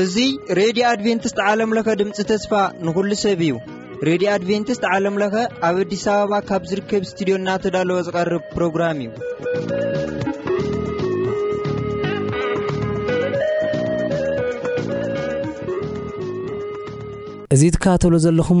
እዙ 0.00 0.26
ሬድዮ 0.58 0.84
ኣድቨንትስት 0.90 1.38
ዓለምለኸ 1.48 1.88
ድምፂ 2.00 2.18
ተስፋ 2.30 2.52
ንኩሉ 2.86 3.10
ሰብ 3.24 3.40
እዩ 3.46 3.52
ሬድዮ 4.08 4.28
ኣድቨንትስት 4.36 4.84
ዓለምለኸ 4.94 5.34
ኣብ 5.68 5.76
ኣዲስ 5.84 6.04
ኣበባ 6.14 6.38
ካብ 6.50 6.62
ዝርከብ 6.72 7.02
ስትድዮ 7.10 7.36
እናተዳለወ 7.40 7.98
ዝቐርብ 8.08 8.44
ፕሮግራም 8.56 8.98
እዩ 9.06 9.10
እዙ 17.54 17.60
ትካተብሎ 17.74 18.14
ዘለኹም 18.24 18.60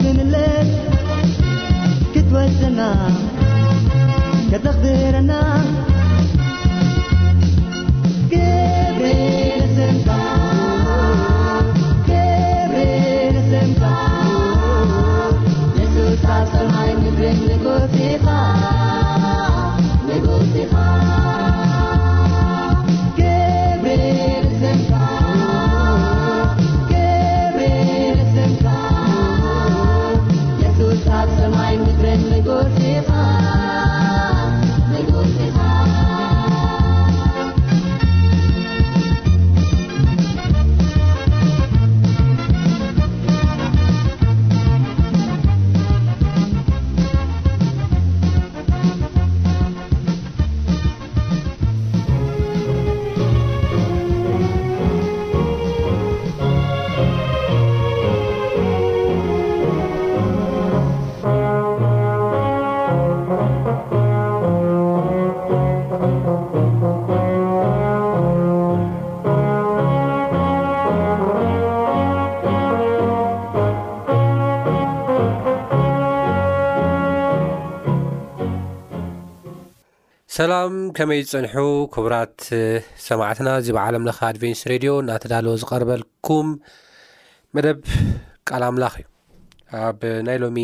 مل 0.00 0.66
كتوزنا 2.14 3.10
كتخدرنا 4.52 5.60
ሰላም 80.40 80.74
ከመይ 80.96 81.20
ዝፀንሑ 81.28 81.54
ክቡራት 81.94 82.36
ሰማዕትና 83.06 83.48
እዚ 83.60 83.66
ብዓለምለካ 83.76 84.18
ኣድቨንስ 84.28 84.60
ሬድዮ 84.70 84.92
እናተዳለዎ 85.00 85.54
ዝቐርበልኩም 85.62 86.46
መደብ 87.56 87.78
ቃል 88.48 88.62
ኣምላኽ 88.68 88.94
እዩ 89.00 89.06
ኣብ 89.80 90.00
ናይ 90.26 90.38
ሎሚ 90.42 90.60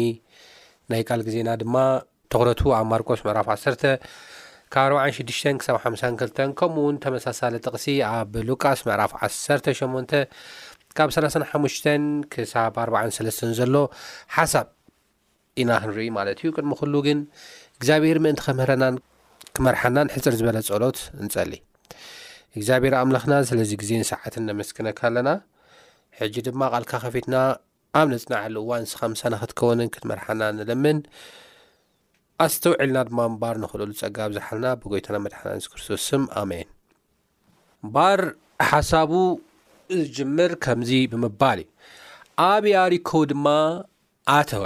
ናይ 0.93 1.03
ቃል 1.09 1.23
ግዜና 1.27 1.49
ድማ 1.63 1.75
ተኽረቱ 2.35 2.63
ኣብ 2.79 2.87
ማርቆስ 2.93 3.21
ምዕራፍ 3.27 3.49
ዓሰ 3.55 3.65
ካብ 4.77 4.85
4ባዓሽድሽተን 4.93 5.59
ክሳብ 5.63 5.79
ሓሳ 5.87 6.03
2ልተን 6.21 6.53
ከምኡ 6.61 6.79
ውን 6.87 6.99
ተመሳሳለ 7.07 7.55
ጥቕሲ 7.67 7.87
ኣብ 8.13 8.33
ሉቃስ 8.51 8.81
ምዕራፍ 8.89 9.15
ዓሰ 9.29 9.59
ሸሞን 9.81 10.07
ካብ 11.01 11.11
3ላሓሙሽተን 11.19 12.07
ክሳብ 12.37 12.79
4ር 12.87 12.95
ሰለስተ 13.19 13.51
ዘሎ 13.61 13.75
ሓሳብ 14.37 14.69
ኢና 15.65 15.71
ክንሪኢ 15.85 16.09
ማለት 16.19 16.39
እዩ 16.45 16.49
ቅድሚ 16.59 16.73
ኩሉ 16.81 16.95
ግን 17.09 17.21
እግዚኣብሄር 17.79 18.21
ምእንቲ 18.27 18.43
ከምህረናን 18.49 18.97
ክመርሓና 19.57 19.99
ንሕፅር 20.07 20.35
ዝበለ 20.39 20.59
ፀሎት 20.69 20.99
ንፀሊ 21.27 21.53
እግዚኣብሔር 22.59 22.95
ኣምላኽና 23.01 23.33
ስለዚ 23.51 23.71
ግዜን 23.83 24.03
ሰዓትን 24.11 24.45
ነመስክነካ 24.49 25.01
ኣለና 25.09 25.29
ሕጂ 26.19 26.35
ድማ 26.47 26.63
ቓልካ 26.73 26.93
ከፊትና 27.05 27.37
ኣብ 28.01 28.07
ነፅና 28.13 28.33
ዓሉእዋን 28.45 28.83
ንስኻምሳና 28.87 29.35
ክትከውንን 29.43 29.91
ክትመርሓና 29.95 30.43
ንልምን 30.59 30.99
ኣስተውዒልና 32.45 32.99
ድማ 33.11 33.19
ባር 33.43 33.57
ንክእልሉ 33.65 33.91
ፀጋብ 34.03 34.31
ዝሓልና 34.39 34.67
ብጎይታና 34.83 35.19
መድሓና 35.27 35.51
ንስክርስቶስም 35.61 36.25
ኣሜን 36.41 36.69
ባር 37.95 38.23
ሓሳቡ 38.71 39.13
ዝጅምር 40.01 40.53
ከምዚ 40.67 40.93
ብምባል 41.13 41.61
እዩ 41.67 41.71
ኣብ 42.51 42.65
ያሪኮ 42.77 43.11
ድማ 43.33 43.47
ኣተወ 44.39 44.65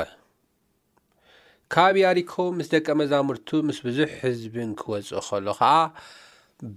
ካብ 1.75 1.97
ያሪኮ 2.03 2.35
ምስ 2.59 2.69
ደቀ 2.73 2.87
መዛሙርቱ 3.01 3.49
ምስ 3.67 3.77
ብዙሕ 3.87 4.09
ህዝብን 4.23 4.71
ክወፅእ 4.81 5.21
ከሎ 5.27 5.47
ከዓ 5.59 5.75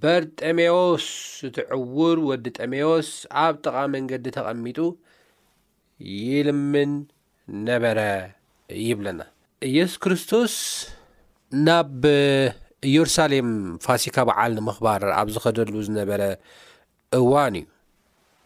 በርጠሞዎስ 0.02 1.06
ዝትዕውር 1.38 2.18
ወዲ 2.30 2.46
ጠሜዎስ 2.58 3.10
ኣብ 3.44 3.56
ጥቓ 3.64 3.76
መንገዲ 3.94 4.26
ተቐሚጡ 4.36 4.80
ይልምን 6.26 6.92
ነበረ 7.70 8.00
ይብለና 8.90 9.22
ኢየሱስ 9.70 9.96
ክርስቶስ 10.06 10.54
ናብ 11.66 12.00
ኢየሩሳሌም 12.92 13.50
ፋሲካ 13.86 14.16
በዓል 14.30 14.52
ንምኽባር 14.60 15.02
ኣብ 15.20 15.28
ዝ 15.36 15.46
ኸደሉ 15.46 15.74
ዝነበረ 15.88 16.22
እዋን 17.20 17.56
እዩ 17.62 17.66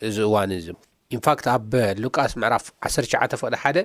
እዚ 0.07 0.17
እዋን 0.29 0.51
እዚ 0.61 0.67
ኢንፋክት 1.15 1.45
ኣብ 1.53 1.63
ሉቃስ 2.03 2.31
ምዕራፍ 2.41 2.63
1ሸ 2.85 3.05
ፍቅ 3.41 3.51
ሓደ 3.61 3.77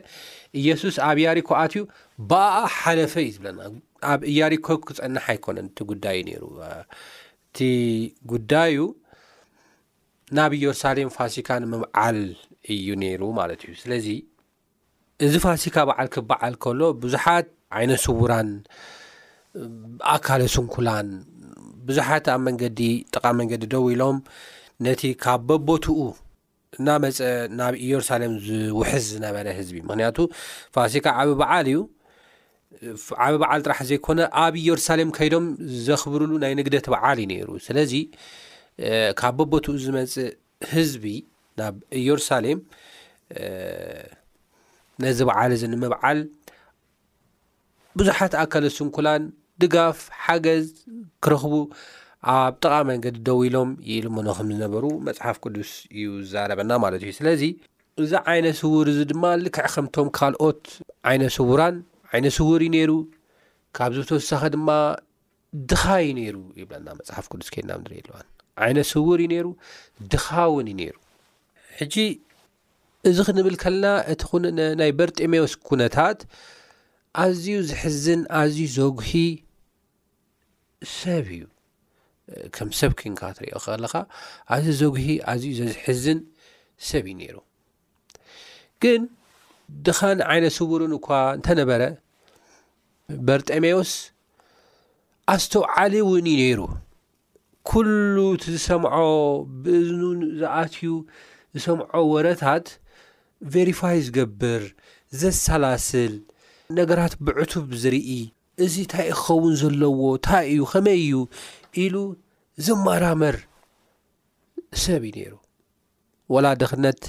ኢየሱስ 0.60 0.94
ኣብ 1.08 1.18
ያሪኮ 1.26 1.48
ኣትዩ 1.64 1.82
ብኣኣ 2.30 2.62
ሓለፈ 2.78 3.12
እዩ 3.24 3.30
ዝብለና 3.34 3.68
ኣብ 4.12 4.20
ኢያሪኮ 4.32 4.66
ክፀናሓ 4.88 5.24
ኣይኮነን 5.34 5.66
እቲ 5.70 5.78
ጉዳይ 5.90 6.18
ነይሩ 6.28 6.42
እቲ 6.68 7.58
ጉዳዩ 8.32 8.76
ናብ 10.38 10.50
ኢየሩሳሌም 10.58 11.10
ፋሲካን 11.18 11.62
ምብዓል 11.74 12.18
እዩ 12.74 12.86
ነይሩ 13.02 13.22
ማለት 13.38 13.60
እዩ 13.66 13.74
ስለዚ 13.82 14.08
እዚ 15.26 15.32
ፋሲካ 15.46 15.76
በዓል 15.88 16.08
ክበዓል 16.14 16.54
ከሎ 16.64 16.80
ብዙሓት 17.04 17.46
ዓይነት 17.80 18.00
ስውራን 18.06 18.50
ብኣካለ 19.98 20.42
ስንኩላን 20.56 21.08
ብዙሓት 21.86 22.24
ኣብ 22.34 22.40
መንገዲ 22.48 22.80
ጠቓም 23.14 23.36
መንገዲ 23.40 23.62
ደው 23.74 23.84
ኢሎም 23.94 24.18
ነቲ 24.86 25.02
ካብ 25.22 25.42
በቦትኡ 25.48 25.96
እናመፀ 26.80 27.16
ናብ 27.58 27.74
ኢየሩሳሌም 27.86 28.34
ዝውሕዝ 28.46 29.04
ዝነበረ 29.14 29.46
ህዝቢ 29.58 29.76
ምክንያቱ 29.88 30.18
ፋሲካ 30.76 31.06
ዓብ 31.22 31.30
በዓል 31.40 31.66
እዩ 31.72 31.78
ዓብ 33.24 33.34
በዓል 33.42 33.60
ጥራሕ 33.66 33.80
ዘይኮነ 33.90 34.20
ኣብ 34.42 34.54
ኢየሩሳሌም 34.62 35.10
ከይዶም 35.16 35.46
ዘኽብርሉ 35.86 36.30
ናይ 36.44 36.52
ንግደት 36.60 36.86
በዓል 36.92 37.18
ዩ 37.22 37.24
ነይሩ 37.32 37.48
ስለዚ 37.66 37.92
ካብ 39.20 39.34
በቦትኡ 39.40 39.74
ዝመፅ 39.84 40.14
ህዝቢ 40.72 41.04
ናብ 41.60 41.74
ኢየሩሳሌም 42.02 42.58
ነዚ 45.04 45.18
በዓል 45.30 45.50
እዚ 45.56 45.62
ንምባዓል 45.72 46.18
ብዙሓት 48.00 48.32
ኣካለስንኩላን 48.44 49.22
ድጋፍ 49.62 49.98
ሓገዝ 50.24 50.64
ክረኽቡ 51.26 51.52
ኣብ 52.30 52.54
ጠቃሚ 52.62 52.82
መንገዲ 52.90 53.16
ደው 53.26 53.38
ኢሎም 53.46 53.70
የልመኖ 53.90 54.26
ከም 54.38 54.48
ዝነበሩ 54.54 54.84
መፅሓፍ 55.06 55.36
ቅዱስ 55.44 55.70
እዩ 55.98 56.08
ዝዛረበና 56.24 56.70
ማለት 56.84 57.00
እዩ 57.06 57.12
ስለዚ 57.18 57.42
እዛ 58.02 58.12
ዓይነ 58.32 58.46
ስውር 58.60 58.86
እዚ 58.92 59.00
ድማ 59.12 59.24
ልክዕ 59.44 59.66
ከምቶም 59.74 60.08
ካልኦት 60.18 60.62
ዓይነ 61.10 61.22
ስውራን 61.36 61.76
ዓይነ 62.12 62.26
ስውር 62.36 62.60
ዩነይሩ 62.66 62.92
ካብዚ 63.76 63.98
ተወሳኪ 64.10 64.44
ድማ 64.54 64.68
ድኻ 65.70 65.84
ዩነይሩ 66.10 66.36
ይብለና 66.60 66.88
መፅሓፍ 67.00 67.26
ቅዱስ 67.32 67.48
ከድና 67.54 67.72
ንሪኢ 67.82 68.00
ኣለዋን 68.04 68.28
ዓይነ 68.66 68.78
ስውር 68.92 69.18
ዩነሩ 69.26 69.46
ድኻ 70.14 70.28
ውን 70.54 70.66
ዩነይሩ 70.74 70.96
ሕጂ 71.80 71.94
እዚ 73.10 73.16
ክንብል 73.28 73.54
ከለና 73.64 73.92
እቲ 74.12 74.22
ናይ 74.80 74.92
በርጢሜዎስ 75.00 75.54
ኩነታት 75.68 76.18
ኣዝዩ 77.24 77.56
ዝሕዝን 77.70 78.22
ኣዝዩ 78.40 78.64
ዘጉሒ 78.78 79.10
ሰብ 80.98 81.26
እዩ 81.36 81.42
ከም 82.56 82.68
ሰብ 82.80 82.92
ክንካ 82.98 83.20
ትሪኦ 83.36 83.56
ከለካ 83.64 83.94
ኣዚ 84.54 84.66
ዘጉሒ 84.80 85.06
ኣዝዩ 85.32 85.52
ዘዝሕዝን 85.60 86.18
ሰብ 86.88 87.04
ዩ 87.10 87.14
ነይሩ 87.20 87.36
ግን 88.82 89.00
ድኻን 89.86 90.18
ዓይነት 90.32 90.52
ስጉርን 90.58 90.92
እኳ 90.98 91.08
እንተነበረ 91.38 91.82
በርጠሜዎስ 93.26 93.92
ኣስተዉዓሊ 95.34 95.94
እውን 96.04 96.26
ዩ 96.32 96.34
ነይሩ 96.40 96.60
ኩሉ 97.70 98.16
እቲ 98.36 98.44
ዝሰምዖ 98.54 98.96
ብእዝኑን 99.64 100.20
ዝኣትዩ 100.42 100.92
ዝሰምዖ 101.58 101.90
ወረታት 102.12 102.66
ቨሪፋይ 103.54 103.98
ዝገብር 104.06 104.62
ዘሳላስል 105.20 106.12
ነገራት 106.80 107.14
ብዕቱብ 107.26 107.66
ዝርኢ 107.82 108.10
እዚ 108.64 108.74
እንታይእ 108.84 109.12
ክኸውን 109.18 109.54
ዘለዎ 109.60 109.98
እንታይ 110.16 110.46
እዩ 110.52 110.62
ከመይ 110.72 110.98
እዩ 111.06 111.12
ኢሉ 111.80 111.96
ዝመራምር 112.64 113.36
ሰብ 114.82 115.02
እዩ 115.08 115.14
ነይሩ 115.18 115.34
ወላ 116.34 116.46
ደክነት 116.60 117.00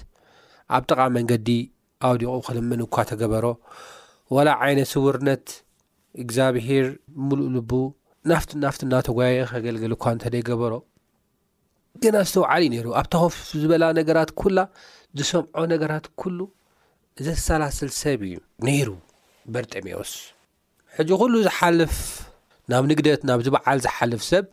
ኣብ 0.75 0.83
ጠቓም 0.89 1.11
መንገዲ 1.17 1.49
ኣውዲቁ 2.07 2.31
ክልምን 2.47 2.81
እኳ 2.85 2.95
ተገበሮ 3.09 3.45
ወላ 4.35 4.47
ዓይነት 4.65 4.89
ስውርነት 4.93 5.45
እግዚኣብሄር 6.23 6.87
ሙሉእ 7.27 7.49
ልቡ 7.55 7.71
ናፍት 8.31 8.51
ናፍት 8.63 8.81
እናተጓያየ 8.87 9.39
ከገልግል 9.51 9.93
እኳ 9.97 10.03
እንተደይገበሮ 10.15 10.73
ግና 12.03 12.15
ዝተወዓል 12.27 12.61
እዩ 12.65 12.69
ነይሩ 12.75 12.87
ኣብ 12.99 13.07
ታኸፍ 13.13 13.35
ዝበላ 13.61 13.83
ነገራት 13.99 14.29
ኩላ 14.41 14.57
ዝሰምዖ 15.21 15.63
ነገራት 15.73 16.05
ኩሉ 16.21 16.39
ዘሳላስል 17.27 17.91
ሰብ 18.01 18.21
እዩ 18.29 18.35
ነይሩ 18.67 18.89
በርጠሜዎስ 19.55 20.13
ሕጂ 20.97 21.09
ኩሉ 21.21 21.33
ዝሓልፍ 21.47 21.95
ናብ 22.71 22.83
ንግደት 22.89 23.21
ናብዚ 23.29 23.47
በዓል 23.55 23.79
ዝሓልፍ 23.85 24.21
ሰብ 24.31 24.45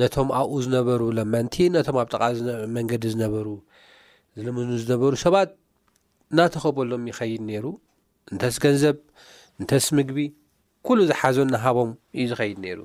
ነቶም 0.00 0.28
ኣብኡ 0.38 0.52
ዝነበሩ 0.64 1.00
ለመንቲ 1.18 1.54
ነቶም 1.74 1.96
ኣብ 2.00 2.08
ጠቃ 2.14 2.22
መንገዲ 2.76 3.04
ዝነበሩ 3.14 3.46
ዝልምኑ 4.38 4.68
ዝነበሩ 4.82 5.12
ሰባት 5.24 5.50
እናተኸበሎም 6.32 7.02
ይኸይድ 7.10 7.42
ነይሩ 7.50 7.66
እንተስ 8.32 8.54
ገንዘብ 8.64 8.96
እንተስ 9.60 9.86
ምግቢ 9.98 10.18
ኩሉ 10.88 10.98
ዝሓዞ 11.10 11.36
ናሃቦም 11.54 11.90
እዩ 12.18 12.24
ዝኸይድ 12.32 12.58
ነይሩ 12.64 12.80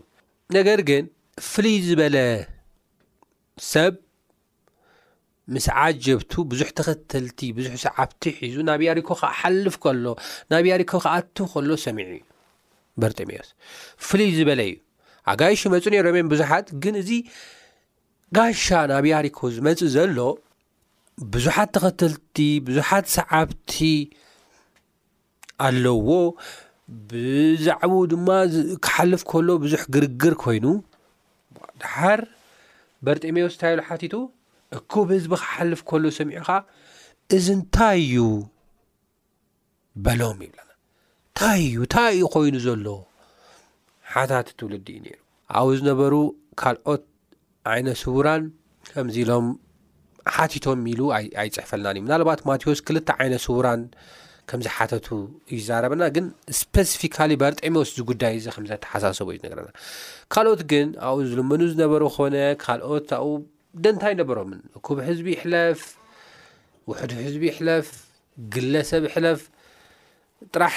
ነገር 0.57 0.79
ግን 0.89 1.03
ፍሉይ 1.51 1.75
ዝበለ 1.87 2.17
ሰብ 3.71 3.93
ምስ 5.53 5.67
ዓጀብቱ 5.83 6.31
ብዙሕ 6.51 6.69
ተክተልቲ 6.79 7.39
ብዙሕ 7.57 7.75
ሰ 7.83 7.87
ዓብቲ 8.01 8.23
ሒዙ 8.41 8.57
ናብ 8.69 8.81
ያሪኮ 8.89 9.09
ከዓ 9.21 9.29
ሓልፍ 9.39 9.75
ከሎ 9.83 10.05
ናብ 10.51 10.65
ያሪኮ 10.73 10.93
ከዓ 11.05 11.15
ት 11.35 11.47
ከሎ 11.53 11.69
ሰሚዑ 11.85 12.09
እዩ 12.17 12.23
በርጢሜዎስ 13.03 13.49
ፍሉይ 14.07 14.29
ዝበለ 14.37 14.61
እዩ 14.69 14.75
ኣጋይሽ 15.31 15.61
መፁ 15.73 15.83
ነይሮምን 15.93 16.29
ብዙሓት 16.33 16.67
ግን 16.83 16.95
እዚ 17.01 17.11
ጋሻ 18.37 18.65
ናብያሪኮ 18.91 19.39
ዝመፅእ 19.55 19.91
ዘሎ 19.95 20.17
ብዙሓት 21.35 21.69
ተኸተልቲ 21.75 22.37
ብዙሓት 22.67 23.05
ሰዓብቲ 23.17 23.77
ኣለዎ 25.67 26.07
ብዛዕቡ 27.09 27.93
ድማ 28.11 28.27
ክሓልፍ 28.85 29.23
ከሎ 29.31 29.47
ብዙሕ 29.63 29.81
ግርግር 29.95 30.33
ኮይኑ 30.43 30.65
ድሓር 31.81 32.21
በርጢሜዎስ 33.07 33.53
እንታይይሉ 33.57 33.81
ሓቲቱ 33.89 34.15
እኩብ 34.77 35.07
ህዝቢ 35.17 35.31
ክሓልፍ 35.43 35.81
ከሉ 35.89 36.03
ሰሚዑ 36.19 36.41
ኻ 36.47 36.57
እዚ 37.37 37.47
እንታይ 37.57 38.01
እዩ 38.07 38.25
በሎም 40.07 40.39
ይብላ 40.45 40.68
ታይ 41.37 41.59
እዩ 41.69 41.75
እንታይ 41.85 42.11
እዩ 42.17 42.23
ኮይኑ 42.33 42.55
ዘሎ 42.65 42.85
ሓታት 44.13 44.47
ትውልዲ 44.59 44.87
እዩ 44.97 45.01
ነሩ 45.05 45.13
ኣብኡ 45.57 45.69
ዝነበሩ 45.79 46.13
ካልኦት 46.61 47.03
ዓይነ 47.71 47.87
ስውራን 48.03 48.43
ከምዚ 48.93 49.15
ኢሎም 49.25 49.45
ሓቲቶም 50.35 50.77
ሚሉ 50.85 50.99
ኣይፅሕፈልናን 51.41 51.95
እዩ 51.99 52.03
ምናልባት 52.05 52.39
ማቴዎስ 52.47 52.79
ክልተ 52.87 53.09
ዓይነ 53.19 53.33
ስቡራን 53.45 53.81
ከምዚ 54.49 54.67
ሓተቱ 54.75 55.07
እዩዛረበና 55.53 56.03
ግን 56.15 56.25
ስፐሲፊካሊ 56.59 57.31
በርጢሞዎስ 57.41 57.89
ዝጉዳዩ 57.97 58.35
እ 58.41 58.53
ከምዘተሓሳሰቦ 58.55 59.27
እዩ 59.33 59.39
ዝነገረና 59.43 59.69
ካልኦት 60.33 60.61
ግን 60.71 60.87
ኣኡ 61.07 61.15
ዝልመኑ 61.31 61.61
ዝነበሩ 61.73 62.01
ኮነ 62.17 62.35
ካልኦት 62.63 63.09
ኣ 63.19 63.21
ደንታ 63.83 64.03
ነበሮምን 64.21 64.61
ኩብ 64.85 64.97
ህዝቢ 65.07 65.27
ይሕለፍ 65.35 65.79
ውሕዱ 66.91 67.11
ህዝቢ 67.25 67.43
ይሕለፍ 67.51 67.87
ግለሰብ 68.53 69.03
ሕለፍ 69.13 69.39
ጥራሕ 70.53 70.75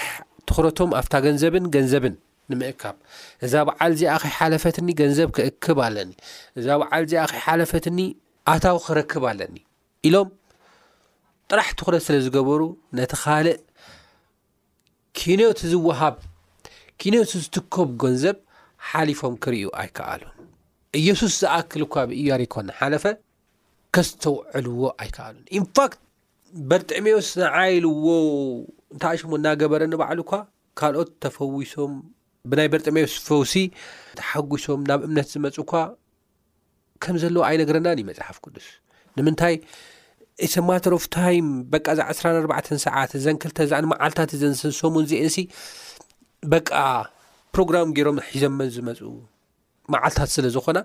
ትኩረቶም 0.51 0.91
ኣብታ 1.01 1.15
ገንዘብን 1.27 1.65
ገንዘብን 1.75 2.15
ንምእካብ 2.51 2.97
እዛ 3.47 3.55
በዓል 3.69 3.93
ዚኣ 4.01 4.13
ኸይ 4.23 4.33
ሓለፈትኒ 4.39 4.89
ገንዘብ 5.01 5.29
ክእክብ 5.37 5.79
ኣለኒ 5.87 6.11
እዛ 6.59 6.67
በዓል 6.81 7.03
እዚ 7.07 7.13
ከይ 7.31 7.41
ሓለፈትኒ 7.47 7.99
ኣታዊ 8.53 8.77
ክረክብ 8.87 9.25
ኣለኒ 9.31 9.57
ኢሎም 10.09 10.31
ጥራሕ 11.51 11.69
ትኩረት 11.81 12.03
ስለዝገበሩ 12.07 12.61
ነቲ 12.99 13.13
ካልእ 13.23 13.59
ኪኖት 15.21 15.61
ዝወሃብ 15.73 16.15
ኪንዎት 17.01 17.31
ዝትከብ 17.45 17.89
ገንዘብ 18.03 18.37
ሓሊፎም 18.91 19.35
ክርዩ 19.45 19.65
ኣይከኣሉን 19.81 20.37
ኢየሱስ 21.01 21.33
ዝኣክል 21.43 21.83
ካ 21.93 22.05
ብእያር 22.09 22.41
ይኮ 22.47 22.57
ሓለፈ 22.81 23.05
ከስተውዐልዎ 23.97 24.83
ኣይከኣሉን 25.03 25.45
ኢንፋክት 25.59 26.01
በርጠሜዎስ 26.71 27.29
ንዓይልዎ 27.43 28.09
እንታይ 28.95 29.17
ሽም 29.21 29.31
እናገበረ 29.37 29.81
ንባዕሉ 29.93 30.19
እኳ 30.27 30.33
ካልኦት 30.79 31.11
ተፈዊሶም 31.23 31.93
ብናይ 32.51 32.69
በርጠሚ 32.73 32.97
ፈውሲ 33.27 33.55
ተሓጒሶም 34.21 34.81
ናብ 34.91 35.01
እምነት 35.09 35.29
ዝመፁ 35.35 35.57
ኳ 35.71 35.83
ከም 37.03 37.17
ዘለዎ 37.23 37.43
ኣይነግርናንመፅሓፍ 37.49 38.39
ቅዱስ 38.45 38.67
ንምንታይ 39.19 39.55
እተማተር 40.47 40.95
ፍ 41.05 41.07
ታይም 41.17 41.47
በ 41.73 41.83
ዛ 41.99 42.07
24 42.13 42.71
ሰዓት 42.87 43.13
ዘንክተ 43.25 43.59
ዛኣ 43.73 43.81
ማዓልታት 43.93 44.31
ዘንስንሶሙን 44.43 45.05
ዚእንሲ 45.11 45.37
በቃ 46.55 46.71
ፕሮግራም 47.55 47.89
ገይሮም 47.97 48.19
ሒዘመን 48.29 48.69
ዝመፁ 48.77 49.01
መዓልታት 49.93 50.31
ስለ 50.37 50.47
ዝኮና 50.55 50.79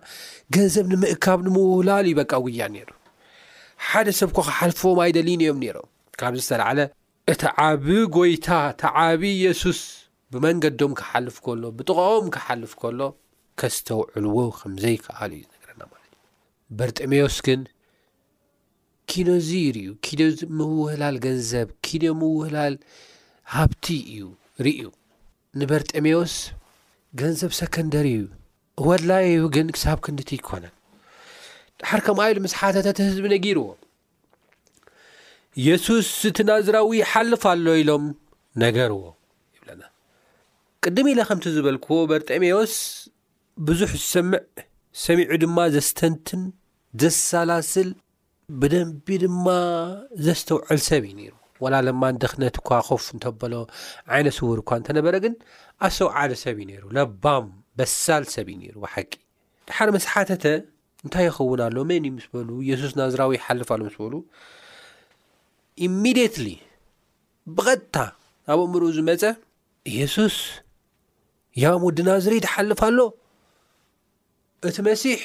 ገንዘብ 0.55 0.85
ንምእካብ 0.93 1.39
ንምውላሉ 1.47 2.05
ዩ 2.13 2.15
በ 2.19 2.25
ውያን 2.45 2.71
ነይሩ 2.77 2.89
ሓደ 3.89 4.07
ሰብ 4.19 4.29
ኳ 4.37 4.41
ክሓልፎዎም 4.49 4.99
ኣይደልዩን 5.05 5.41
እዮም 5.45 5.59
ነይሮም 5.65 5.87
ካብዚዝተለ 6.19 6.79
እቲ 7.31 7.41
ዓብ 7.62 7.86
ጎይታ 8.15 8.50
ተዓብ 8.81 9.22
የሱስ 9.29 9.79
ብመንገዶም 10.31 10.93
ክሓልፍ 11.00 11.38
ሎ 11.62 11.72
ብጥቕኦም 11.77 12.27
ክሓልፍ 12.36 12.74
ከሎ 12.81 13.00
ከዝተውዕልዎ 13.60 14.38
ከዘይከኣሉ 14.60 15.31
ዩ 15.39 15.43
ዝረና 15.55 15.81
ዩ 15.88 16.15
በርጢሜዎስ 16.79 17.36
ግን 17.48 17.62
ኪኖዚ 19.13 19.50
ምውህላል 20.60 21.15
ገንዘብ 21.25 21.67
ውህላል 22.38 22.75
ሃብቲ 23.55 23.86
እዩ 24.13 24.24
ርዩ 24.67 24.81
ንበርጢሜዎስ 25.63 26.36
ገንዘብ 27.24 27.51
ሰከንደሪ 27.60 28.07
እዩ 28.19 28.24
ወላዩ 28.88 29.41
ግን 29.57 29.67
ክሳብ 29.77 30.00
ክንድት 30.07 30.31
ይኮነን 30.38 30.75
ድሓር 31.81 32.01
ከምይሉ 32.07 32.38
ምስሓተተ 32.48 32.88
ትህዝቢ 33.00 33.25
ነጊርዎ 33.36 33.67
የሱስ 35.65 36.09
እቲ 36.29 36.39
ናዝራዊ 36.49 36.89
ይሓልፍ 36.99 37.43
ኣሎ 37.51 37.67
ኢሎም 37.81 38.03
ነገር 38.63 38.89
ዎ 38.97 39.05
ይብለና 39.55 39.83
ቅድም 40.83 41.07
ኢለ 41.11 41.19
ከምቲ 41.29 41.45
ዝበልክዎ 41.55 41.95
በርጠሜዎስ 42.11 42.73
ብዙሕ 43.67 43.91
ዝሰምዕ 44.03 44.41
ሰሚዑ 45.03 45.31
ድማ 45.43 45.57
ዘስተንትን 45.75 46.41
ዘሳላስል 47.03 47.89
ብደንቢ 48.61 49.07
ድማ 49.23 49.47
ዘስተውዐል 50.27 50.81
ሰብ 50.89 51.03
እዩ 51.07 51.15
ነይሩ 51.21 51.33
ወላ 51.63 51.75
ለማ 51.87 52.03
ንደክነት 52.17 52.55
እኳ 52.61 52.69
ኮፍ 52.89 53.05
እንተበሎ 53.15 53.53
ዓይነ 54.17 54.27
ስውር 54.37 54.59
እኳ 54.63 54.69
እንተነበረ 54.81 55.15
ግን 55.25 55.33
ኣስተውዓሉ 55.87 56.31
ሰብ 56.43 56.57
ዩ 56.63 56.67
ነይሩ 56.73 56.83
ለባም 56.97 57.47
በሳል 57.79 58.23
ሰብ 58.35 58.47
ዩ 58.53 58.57
ነሩ 58.63 58.77
ሓቂ 58.93 59.11
ድሓደ 59.69 59.89
መሳሓተተ 59.97 60.45
እንታይ 61.05 61.25
ይኸውን 61.29 61.59
ኣሎ 61.69 61.77
መን 61.89 62.05
እዩ 62.09 62.13
ምስ 62.19 62.27
በሉ 62.35 62.49
የሱስ 62.69 62.93
ና 62.99 63.09
ዝራዊ 63.13 63.33
ይሓልፍ 63.39 63.69
ኣሎ 63.77 63.81
ምስበሉ 63.89 64.13
ኢሚድትሊ 65.86 66.48
ብቐጥታ 67.55 67.96
ኣብ 68.53 68.60
እምሩኡ 68.67 68.84
ዝመፀ 68.98 69.24
ኢየሱስ 69.91 70.36
ያ 71.63 71.72
ወዲናዝሪ 71.86 72.34
ተሓልፍ 72.46 72.79
ኣሎ 72.88 73.00
እቲ 74.67 74.77
መሲሕ 74.88 75.19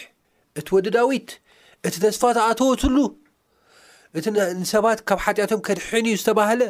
እቲ 0.61 0.67
ወዲዳዊት 0.77 1.29
እቲ 1.87 1.95
ተስፋት 2.05 2.37
ኣተወትሉ 2.47 2.97
እቲ 4.19 4.25
ንሰባት 4.61 4.99
ካብ 5.11 5.21
ሓጢኣቶም 5.25 5.61
ከድሕን 5.67 6.07
እዩ 6.11 6.17
ዝተባሃለ 6.23 6.63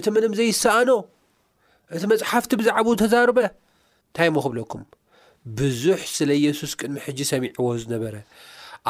እቲ 0.00 0.04
ምንም 0.16 0.32
ዘይሰኣኖ 0.38 0.90
እቲ 1.96 2.02
መፅሓፍቲ 2.12 2.50
ብዛዕባ 2.60 2.88
ተዛርበ 3.02 3.38
እንታይ 3.48 4.28
እሞ 4.30 4.36
ክብለኩም 4.46 4.82
ብዙሕ 5.58 6.00
ስለ 6.16 6.30
የሱስ 6.46 6.72
ቅድሚ 6.80 6.96
ሕጂ 7.06 7.18
ሰሚዕዎ 7.32 7.68
ዝነበረ 7.82 8.14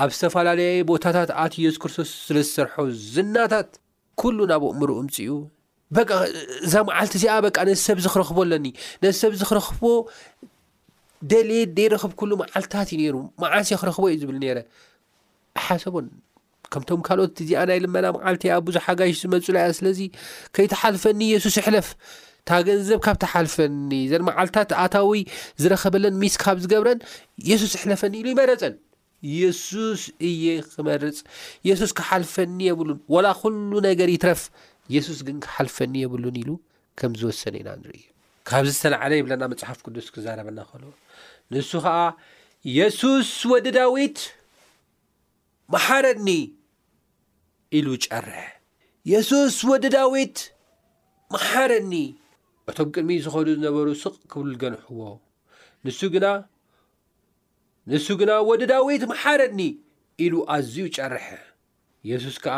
ኣብ 0.00 0.10
ዝተፈላለያዩ 0.16 0.78
ቦታታት 0.90 1.30
ኣት 1.42 1.52
የሱስ 1.62 1.78
ክርስቶስ 1.82 2.10
ስለዝሰርሖ 2.26 2.74
ዝናታት 3.14 3.68
ኩሉ 4.20 4.38
ናብ 4.50 4.62
ኣእምሩ 4.68 4.90
እምፅእኡ 5.00 5.32
እዛ 6.66 6.74
መዓልቲ 6.88 7.12
እዚኣ 7.20 7.32
በ 7.44 7.48
ነዚ 7.68 7.78
ሰብ 7.88 7.98
ዚ 8.04 8.06
ክረኽቦኣለኒ 8.14 8.66
ነዚ 9.02 9.14
ሰብ 9.22 9.32
ዚ 9.40 9.42
ክረክቦ 9.50 9.82
ደሌድ 11.30 11.72
ዘይረክብ 11.78 12.12
ሉ 12.30 12.38
መዓልትታት 12.42 12.88
እዩ 12.96 13.02
ሩ 13.14 13.18
ማዓስ 13.42 13.68
ክረኽቦ 13.82 14.04
እዩ 14.12 14.18
ዝብል 14.22 14.38
ነረ 14.44 14.58
ሓሰቦን 15.66 16.06
ከምቶም 16.74 17.00
ካልኦት 17.08 17.38
እዚኣ 17.44 17.62
ናይ 17.70 17.78
ልመና 17.84 18.06
መዓልቲ 18.16 18.42
ኣብ 18.54 18.62
ብዙሓ 18.68 18.86
ኣጋሽ 18.94 19.12
ዝመፁላ 19.22 19.56
ስለዚ 19.78 20.00
ከይተሓልፈኒ 20.54 21.20
የሱስ 21.34 21.56
ይሕለፍ 21.60 21.88
ታ 22.50 22.60
ገንዘብ 22.68 22.98
ካብ 23.06 23.16
ተሓልፈኒ 23.24 23.74
ዘ 24.12 24.22
መዓልትታት 24.30 24.70
ኣታዊ 24.84 25.14
ዝረኸበለን 25.64 26.14
ሚስ 26.22 26.34
ካብ 26.44 26.56
ዝገብረን 26.64 26.98
የሱስ 27.50 27.74
ይሕለፈኒ 27.78 28.14
ኢሉ 28.22 28.26
ይመረፀን 28.32 28.74
የሱስ 29.38 30.02
እየ 30.28 30.44
ክመርፅ 30.74 31.18
የሱስ 31.68 31.92
ክሓልፈኒ 31.98 32.58
የብሉን 32.68 32.98
ወላ 33.14 33.26
ኩሉ 33.40 33.70
ነገር 33.88 34.08
ይትረፍ 34.14 34.42
የሱስ 34.94 35.18
ግን 35.26 35.36
ክሓልፈኒ 35.44 35.94
የብሉን 36.04 36.38
ኢሉ 36.42 36.50
ከም 37.00 37.12
ዝወሰነ 37.20 37.54
ኢና 37.62 37.68
ንሪኢእዩ 37.82 38.08
ካብዚ 38.50 38.70
ዝተለዓለ 38.76 39.12
ይብለና 39.20 39.42
መፅሓፍ 39.52 39.78
ቅዱስ 39.86 40.06
ክዛረበና 40.14 40.58
ከልዎ 40.70 40.90
ንሱ 41.54 41.70
ከዓ 41.84 41.96
የሱስ 42.78 43.30
ወዲ 43.52 43.66
ዳዊት 43.78 44.18
ማሓረኒ 45.74 46.28
ኢሉ 47.78 47.86
ጨርሐ 48.06 48.34
የሱስ 49.12 49.58
ወዲ 49.70 49.84
ዳዊት 49.96 50.36
መሓረኒ 51.34 51.94
እቶም 52.70 52.88
ቅድሚ 52.94 53.10
ዝኸዱ 53.24 53.46
ዝነበሩ 53.58 53.88
ስቕ 54.02 54.14
ክብሉ 54.32 54.46
ዝገንሕዎ 54.56 55.00
ንሱ 55.86 56.00
ግና 56.14 56.26
ንሱ 57.90 58.06
ግና 58.20 58.32
ወዲዳዊት 58.48 59.02
መሓረድኒ 59.10 59.60
ኢሉ 60.24 60.34
ኣዝዩ 60.54 60.76
ጨርሐ 60.96 61.26
ኢየሱስ 62.06 62.36
ከዓ 62.44 62.56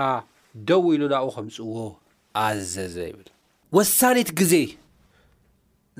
ደው 0.68 0.82
ኢሉ 0.94 1.02
ናኡ 1.12 1.26
ከምፅዎ 1.36 1.76
ኣዘዘ 2.46 2.96
ይብል 3.08 3.28
ወሳኒት 3.76 4.30
ግዜ 4.40 4.54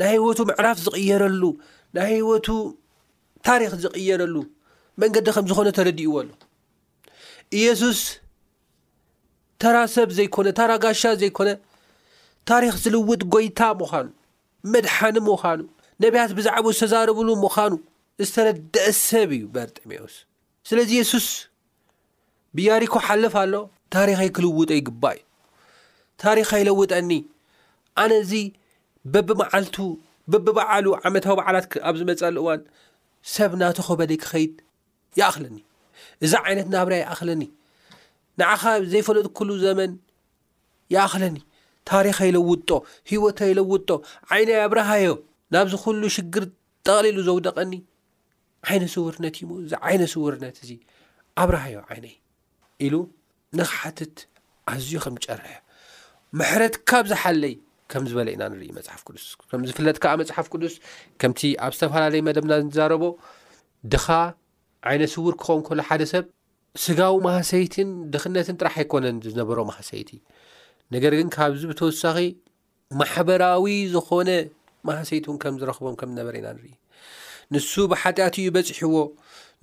ናይ 0.01 0.11
ህይወቱ 0.15 0.39
መዕራፍ 0.51 0.79
ዝቕየረሉ 0.87 1.43
ናይ 1.97 2.09
ህይወቱ 2.15 2.47
ታሪክ 3.49 3.73
ዝቕየረሉ 3.85 4.35
መንገዲ 5.03 5.27
ከም 5.37 5.47
ዝኾነ 5.51 5.69
ተረዲእዎ 5.79 6.13
ኣሎ 6.21 6.29
ኢየሱስ 7.61 8.01
ተራሰብ 9.63 10.09
ዘይኮነ 10.19 10.47
ታራጋሻ 10.61 11.03
ዘይኮነ 11.23 11.51
ታሪክ 12.51 12.75
ዝልውጥ 12.83 13.21
ጎይታ 13.35 13.61
ምዃኑ 13.81 14.07
መድሓን 14.73 15.17
ምዃኑ 15.29 15.61
ነቢያት 16.05 16.31
ብዛዕባ 16.39 16.65
ዝተዛረብሉ 16.77 17.29
ምዃኑ 17.45 17.73
ዝተረድአ 18.23 18.85
ሰብ 19.07 19.31
እዩ 19.37 19.45
በርጢሞዎስ 19.55 20.15
ስለዚ 20.69 20.91
የሱስ 20.99 21.27
ብያሪኮ 22.57 22.95
ሓልፍ 23.07 23.33
ኣሎ 23.41 23.55
ታሪኻይ 23.95 24.29
ክልውጦ 24.37 24.71
ይግባእ 24.79 25.19
እዩ 25.21 25.25
ታሪኻ 26.23 26.51
ይለውጠኒ 26.61 27.11
ኣነእዚ 28.03 28.33
በቢመዓልቱ 29.15 29.77
በቢበዓሉ 30.33 30.87
ዓመታዊ 31.09 31.35
በዓላት 31.39 31.67
ኣብ 31.89 31.95
ዝመፅሉ 32.01 32.37
እዋን 32.43 32.61
ሰብ 33.35 33.51
ናተ 33.61 33.79
ኸበደይ 33.87 34.19
ክኸይድ 34.25 34.53
ይኣኽለኒ 35.19 35.59
እዛ 36.27 36.33
ዓይነት 36.49 36.69
ናብር 36.75 36.95
ይእኽለኒ 36.99 37.43
ንዓኻ 38.41 38.63
ዘይፈለጥ 38.93 39.27
ኩሉ 39.39 39.51
ዘመን 39.65 39.93
ይኣክለኒ 40.97 41.37
ታሪኻ 41.91 42.17
ይለውጦ 42.31 42.71
ሂወታ 43.13 43.39
ይለውጦ 43.51 43.89
ዓይና 44.35 44.51
ኣብረሃዮ 44.67 45.09
ናብዚ 45.57 45.75
ኩሉ 45.87 46.03
ሽግር 46.19 46.45
ጠቕሊሉ 46.87 47.19
ዘውደቐኒ 47.29 47.73
ዓይነ 48.71 48.85
ስውርነት 48.95 49.35
እዩ 49.39 49.47
ሞ 49.49 49.53
እዚ 49.65 49.73
ዓይነ 49.87 50.03
ስውርነት 50.13 50.57
እዙ 50.65 50.71
ኣብ 51.43 51.49
ረህዮ 51.57 51.77
ዓይነዩ 51.93 52.15
ኢሉ 52.87 52.95
ንኽሓትት 53.59 54.17
ኣዝዩ 54.73 54.93
ከም 55.05 55.15
ዝጨርሐ 55.23 55.49
መሕረት 56.41 56.75
ካብ 56.91 57.05
ዝሓለይ 57.11 57.55
ከም 57.93 58.05
ዝበለ 58.11 58.29
ኢና 58.35 58.43
ንርኢ 58.53 58.71
መፅሓፍ 58.77 59.01
ቅዱስ 59.07 59.25
ከም 59.51 59.63
ዝፍለጥ 59.69 59.97
ከዓ 60.05 60.13
መፅሓፍ 60.21 60.47
ቅዱስ 60.55 60.75
ከምቲ 61.23 61.41
ኣብ 61.65 61.73
ዝተፈላለዩ 61.77 62.21
መደብና 62.29 62.53
ዝዛረቦ 62.67 63.05
ድኻ 63.93 64.07
ዓይነ 64.91 65.03
ስውር 65.15 65.35
ክኾንከሎ 65.43 65.81
ሓደ 65.89 66.03
ሰብ 66.13 66.25
ስጋዊ 66.85 67.15
ማህሰይትን 67.27 67.89
ድኽነትን 68.15 68.57
ጥራሕ 68.61 68.75
ኣይኮነን 68.83 69.19
ዝነበሮ 69.27 69.59
ማህሰይቲእ 69.71 70.23
ነገር 70.97 71.13
ግን 71.19 71.29
ካብዚ 71.37 71.63
ብተወሳኺ 71.73 72.17
ማሕበራዊ 73.03 73.67
ዝኮነ 73.95 74.31
ማህሰይት 74.89 75.25
እውን 75.29 75.39
ከም 75.45 75.55
ዝረኽቦም 75.61 75.95
ከምዝነበረ 76.01 76.35
ኢና 76.41 76.49
ንርኢ 76.57 76.73
ንሱ 77.55 77.73
ብሓጢኣት 77.91 78.37
ዩ 78.45 78.47
በፅሕዎ 78.57 78.97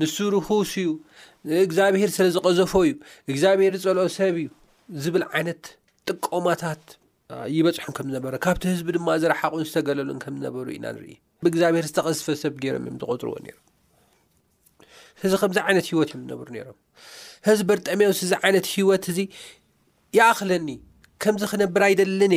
ንሱ 0.02 0.16
ርሁስ 0.36 0.72
እዩ 0.82 0.88
እግዚኣብሄር 1.66 2.10
ስለ 2.18 2.26
ዝቀዘፎ 2.36 2.74
እዩ 2.88 2.92
እግዚኣብሄር 3.32 3.74
ዝፀልኦ 3.84 4.06
ሰብ 4.18 4.36
እዩ 4.42 4.48
ዝብል 5.04 5.24
ዓይነት 5.38 5.64
ጥቀማታት 6.10 6.84
ይበፅሖም 7.56 7.94
ከምዝነበረ 7.98 8.34
ካብቲ 8.46 8.64
ህዝቢ 8.74 8.88
ድማ 8.96 9.08
ዝረሓቁን 9.24 9.64
ዝተገለሉን 9.68 10.18
ከምዝነበሩ 10.24 10.66
ኢና 10.78 10.86
ንርኢ 10.96 11.14
ብእግዚኣብሄር 11.44 11.86
ዝተቐዝፈ 11.90 12.26
ሰብ 12.44 12.56
ገይሮም 12.64 12.84
እዮም 12.88 12.98
ዝቀፅርዎ 13.04 13.36
ም 13.46 13.50
እዚ 15.26 15.34
ከምዚ 15.42 15.58
ዓይነት 15.70 15.86
ሂወት 15.92 16.10
እዮም 16.14 16.24
ዝነብሩ 16.30 16.48
ም 16.58 16.76
ህዚ 17.48 17.60
በርጠሚውስእዚ 17.70 18.32
ዓይነት 18.46 18.66
ሂወት 18.74 19.04
እዚ 19.14 19.20
ይኣኽለኒ 20.18 20.70
ከምዚ 21.24 21.44
ክነብር 21.52 21.84
ይደለኒ 21.94 22.36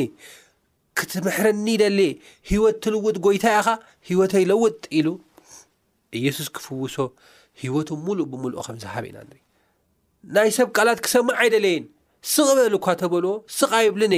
ክትምሕረኒ 0.98 1.66
ደለ 1.82 1.98
ሂወት 2.50 2.76
ትልውጥ 2.84 3.16
ጎይታ 3.26 3.44
ኢኻ 3.58 3.68
ሂወተ 4.08 4.32
ለውጥ 4.50 4.80
ኢሉ 4.98 5.06
ኢየሱስ 6.20 6.48
ክፍውሶ 6.56 6.96
ሂወቱ 7.60 7.88
ሙሉእ 8.06 8.26
ብምሉእ 8.32 8.62
ከም 8.66 8.76
ዝሃበ 8.82 9.04
ኢና 9.10 9.18
ንርኢ 9.28 9.40
ናይ 10.34 10.48
ሰብ 10.56 10.68
ቃላት 10.76 10.98
ክሰማዕ 11.04 11.38
ይደለየን 11.48 11.84
ስቕ 12.32 12.48
በሉ 12.60 12.74
ኳ 12.84 12.86
ተበልዎ 13.02 13.32
ስቕይብልነ 13.58 14.14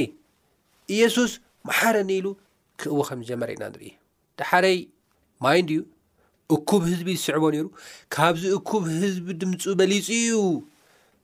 ኢየሱስ 0.95 1.33
መሓረ 1.69 1.95
ኒኢሉ 2.11 2.27
ክእዎ 2.81 2.99
ከምዝዘመረኢና 3.09 3.65
ንርኢ 3.73 3.91
ድሓረይ 4.41 4.79
ማይንድዩ 5.45 5.81
እኩብ 6.55 6.83
ህዝቢ 6.91 7.09
ዝስዕቦ 7.19 7.45
ነይሩ 7.55 7.67
ካብዚ 8.15 8.43
እኩብ 8.59 8.83
ህዝቢ 9.03 9.27
ድምፁ 9.41 9.63
በሊፁ 9.81 10.07
እዩ 10.21 10.31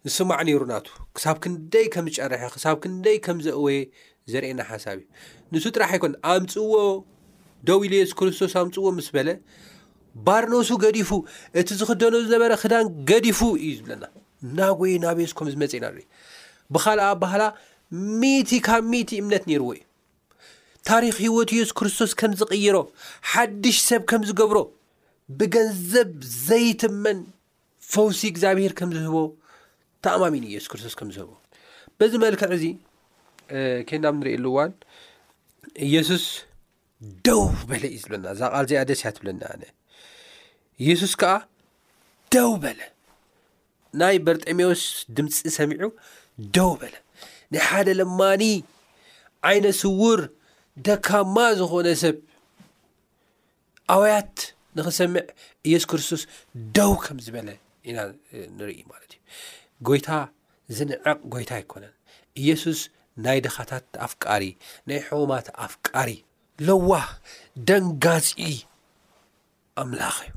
ዝስማዕ 0.07 0.41
ነይሩ 0.49 0.63
ናቱ 0.73 0.87
ክሳብ 1.17 1.37
ክንደይ 1.43 1.87
ከም 1.95 2.07
ዝጨርሐ 2.15 2.43
ክሳብ 2.55 2.77
ክንደይ 2.83 3.17
ከም 3.25 3.37
ዘእወየ 3.47 3.77
ዘርእየና 4.33 4.61
ሓሳብ 4.71 4.97
እዩ 5.03 5.07
ንሱ 5.53 5.65
ጥራሕ 5.77 5.91
ኣይኮን 5.95 6.15
ኣምፅዎ 6.33 6.75
ደው 7.69 7.79
ኢሉ 7.87 7.95
የሱስ 8.01 8.15
ክርስቶስ 8.19 8.53
ኣምፅዎ 8.63 8.87
ምስ 8.99 9.09
በለ 9.17 9.29
ባር 10.27 10.45
ኖሱ 10.53 10.71
ገዲፉ 10.85 11.11
እቲ 11.61 11.69
ዝክደኖ 11.81 12.15
ዝነበረ 12.25 12.53
ክዳን 12.63 12.85
ገዲፉ 13.11 13.39
እዩ 13.63 13.71
ዝብለና 13.79 14.05
ናጎይ 14.59 14.95
ናብስ 15.05 15.33
ኮም 15.39 15.49
ዝመፀ 15.55 15.73
ኢና 15.79 15.87
ርኢ 15.95 16.05
ብካልኣ 16.75 17.05
ባህላ 17.23 17.43
ሚእቲ 18.21 18.51
ካብ 18.67 18.83
ሚእት 18.93 19.11
እምነት 19.21 19.45
ነይርዎ 19.51 19.69
እዩ 19.77 19.83
ታሪክ 20.89 21.15
ሂይወት 21.23 21.51
ኢየሱስ 21.57 21.73
ክርስቶስ 21.79 22.13
ከም 22.21 22.33
ዝቕይሮ 22.41 22.77
ሓድሽ 23.33 23.77
ሰብ 23.89 24.03
ከም 24.13 24.23
ዝገብሮ 24.29 24.59
ብገንዘብ 25.41 26.09
ዘይትመን 26.47 27.19
ፈውሲ 27.93 28.21
እግዚኣብሄር 28.33 28.73
ከምዝህቦ 28.79 29.17
ተማሚኑ 30.05 30.43
ኢየሱስ 30.53 30.69
ክርስቶስ 30.73 30.95
ከምዝህቦ 31.01 31.31
በዚ 31.99 32.13
መልክዕ 32.25 32.51
እዚ 32.57 32.65
ኬና 33.89 34.05
ብ 34.15 34.17
ንሪእየሉእዋን 34.21 34.71
ኢየሱስ 35.89 36.25
ደው 37.27 37.43
በለ 37.71 37.83
እዩ 37.95 37.99
ዝብለና 38.03 38.27
እዛ 38.37 38.43
ቃልዚኣ 38.57 38.83
ደስ 38.91 39.01
እያ 39.05 39.11
ትብለኒ 39.17 39.41
ኢየሱስ 40.83 41.13
ከዓ 41.21 41.33
ደው 42.35 42.51
በለ 42.63 42.81
ናይ 44.01 44.17
በርጠሜዎስ 44.27 44.83
ድምፂ 45.17 45.35
ሰሚዑ 45.59 45.89
ደው 46.57 46.71
በለ 46.83 46.95
ናይ 47.55 47.63
ሓደ 47.71 47.89
ለማኒ 48.01 48.43
ዓይነ 49.51 49.67
ስውር 49.83 50.21
ደካማ 50.87 51.37
ዝኾነ 51.61 51.87
ሰብ 52.03 52.17
ኣዋያት 53.95 54.35
ንክሰምዕ 54.79 55.25
ኢየሱስ 55.69 55.87
ክርስቶስ 55.93 56.23
ደው 56.79 56.93
ከም 57.05 57.19
ዝበለ 57.25 57.49
ኢና 57.91 57.99
ንርኢ 58.57 58.79
ማለት 58.93 59.13
እዩ 59.17 59.21
ጎይታ 59.89 60.09
ዝንዕቅ 60.79 61.19
ጎይታ 61.33 61.53
ይኮነን 61.63 61.95
ኢየሱስ 62.43 62.81
ናይ 63.25 63.39
ድኻታት 63.47 63.87
ኣፍቃሪ 64.09 64.45
ናይ 64.91 65.01
ሕማት 65.09 65.49
ኣፍቃሪ 65.69 66.11
ለዋ 66.69 66.91
ደንጋፅ 67.71 68.29
ኣምላኽ 69.83 70.17
እዩ 70.27 70.33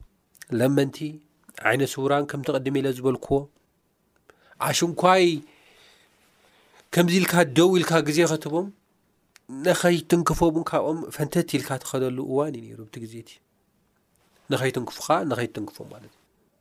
ለመንቲ 0.60 0.98
ዓይነት 1.72 1.90
ስዉራን 1.94 2.26
ከም 2.32 2.42
ቲቀድሚ 2.48 2.76
ኢለ 2.82 2.88
ዝበልክዎ 2.98 3.38
ኣሽንኳይ 4.70 5.26
ከምዚ 6.96 7.14
ኢልካ 7.22 7.34
ደው 7.58 7.70
ኢልካ 7.80 7.92
ግዜ 8.08 8.20
ከትህቦም 8.32 8.68
ንኸይትንክፎ 9.66 10.40
ውን 10.56 10.64
ካብኦም 10.70 11.00
ፈንተቲ 11.16 11.50
ኢልካ 11.60 11.70
ትኸደሉ 11.84 12.18
እዋን 12.32 12.54
እዩ 12.60 12.64
ነይሩ 12.68 12.80
ብቲ 12.88 12.96
ግዜ 13.06 13.14
እቲ 13.24 13.32
ንኸይትንክፉካ 14.52 15.08
ንኸይትንክፎም 15.32 15.88
ማለት 15.96 16.12
እዩ 16.12 16.14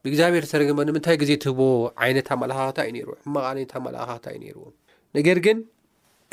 ብእግዚኣብሔር 0.05 0.45
ዝተረግ 0.49 0.71
ንምንታይ 0.89 1.17
ግዜ 1.23 1.31
ትህቦ 1.43 1.61
ዓይነት 2.07 2.27
ኣመላካክታ 2.35 2.79
እዩ 2.91 2.99
ዎ 3.11 3.15
ሕማቕ 3.27 3.45
ዓነት 3.51 3.71
ኣላካክታ 3.81 4.27
እዩ 4.39 4.43
ይዎ 4.55 4.61
ነር 5.15 5.41
ግ 5.47 5.47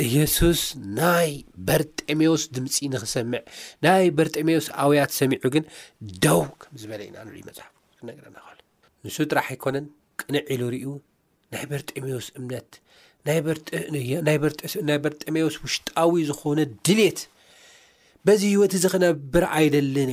ኢየሱስ 0.05 0.59
ናይ 0.99 1.29
በርጠሜዎስ 1.67 2.43
ድምፂ 2.55 2.75
ንክሰምዕ 2.93 3.41
ናይ 3.85 4.05
በርጠሞዎስ 4.17 4.67
ኣውያት 4.83 5.11
ሰሚዑ 5.19 5.43
ግን 5.55 5.63
ደው 6.25 6.41
ከምዝበለ 6.61 7.01
ኢና 7.07 7.17
ን 7.27 7.35
መሓፍነረና 7.49 8.37
ንሱ 9.05 9.17
ጥራሕ 9.31 9.47
ኣይኮነን 9.53 9.85
ቅንዒሉ 10.21 10.61
ርእዩ 10.75 10.87
ናይ 11.55 11.65
በርጠሜዎስ 11.71 12.27
እምነት 12.39 12.71
ናይ 14.87 14.97
በርጠሜዎስ 15.05 15.55
ውሽጣዊ 15.65 16.13
ዝኾነ 16.29 16.59
ድሌት 16.87 17.19
በዚ 18.27 18.41
ህይወት 18.53 18.71
እዚ 18.77 18.85
ክነብር 18.93 19.43
ኣይደለነ 19.57 20.11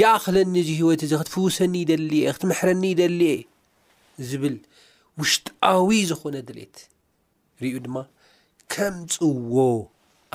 የእክለኒ 0.00 0.52
እዚ 0.64 0.68
ሂይወት 0.80 1.00
እዚ 1.06 1.12
ክትፍውሰኒ 1.20 1.74
ዩደየ 1.82 2.28
ክትምሕረኒ 2.36 2.82
ይደልየ 2.92 3.34
ዝብል 4.28 4.56
ውሽጣዊ 5.20 5.88
ዝኾነ 6.10 6.36
ድሌት 6.48 6.76
ርዩ 7.62 7.74
ድማ 7.84 7.96
ከም 8.72 8.94
ፅዎ 9.14 9.60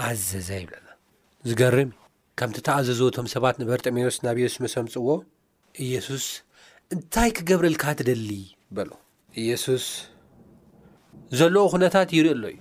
ኣዘዘ 0.08 0.50
ይብለና 0.62 0.88
ዝገርም 1.50 1.90
ከምቲ 2.40 2.58
ተኣዘዝዎ 2.68 3.08
ቶም 3.16 3.28
ሰባት 3.34 3.56
ንበርጠሜዎስ 3.62 4.18
ናብ 4.26 4.36
ኢየሱስ 4.42 4.58
መሰም 4.66 4.86
ፅዎ 4.94 5.08
ኢየሱስ 5.86 6.26
እንታይ 6.94 7.30
ክገብረልካ 7.38 7.84
ተደሊ 8.00 8.30
በሎ 8.76 8.92
እየሱስ 9.42 9.86
ዘለዎ 11.40 11.64
ኩነታት 11.74 12.10
ይርኢኣሎ 12.18 12.44
እዩ 12.52 12.60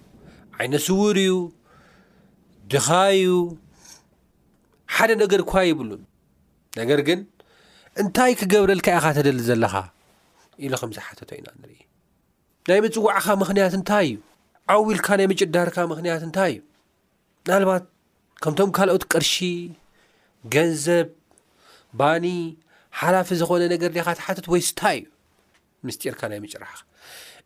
ዓይነት 0.60 0.82
ስውር 0.88 1.18
ዩ 1.28 1.34
ድኻ 2.74 2.88
እዩ 3.18 3.28
ሓደ 4.94 5.10
ነገር 5.22 5.40
ኳ 5.50 5.54
ይብሉን 5.70 6.02
ነገር 6.80 7.00
ግን 7.08 7.20
እንታይ 8.02 8.32
ክገብረልካ 8.40 8.86
ኢኻ 8.98 9.06
ተደሊ 9.18 9.38
ዘለኻ 9.50 9.74
ኢሉ 10.66 10.74
ከም 10.80 10.90
ዝሓተቶ 10.96 11.30
ኢና 11.38 11.48
ንርኢ 11.60 11.78
ናይ 12.68 12.78
ምፅዋዕካ 12.84 13.26
ምክንያት 13.42 13.72
እንታይ 13.78 14.06
እዩ 14.12 14.18
ዓው 14.72 14.82
ኢልካ 14.92 15.08
ናይ 15.18 15.26
ምጭዳርካ 15.30 15.76
ምክንያት 15.92 16.22
እንታይ 16.28 16.52
እዩ 16.54 16.60
ናልባት 17.50 17.84
ከምቶም 18.42 18.70
ካልኦት 18.76 19.04
ቅርሺ 19.12 19.34
ገንዘብ 20.54 21.06
ባኒ 21.98 22.26
ሓላፊ 23.00 23.28
ዝኮነ 23.40 23.62
ነገር 23.74 23.90
ካ 24.06 24.10
ትሓተት 24.18 24.46
ወስ 24.52 24.68
ንታይ 24.74 24.98
እዩ 25.02 25.06
ምስትኤርካ 25.88 26.20
ናይ 26.32 26.40
ምጭራ 26.44 26.62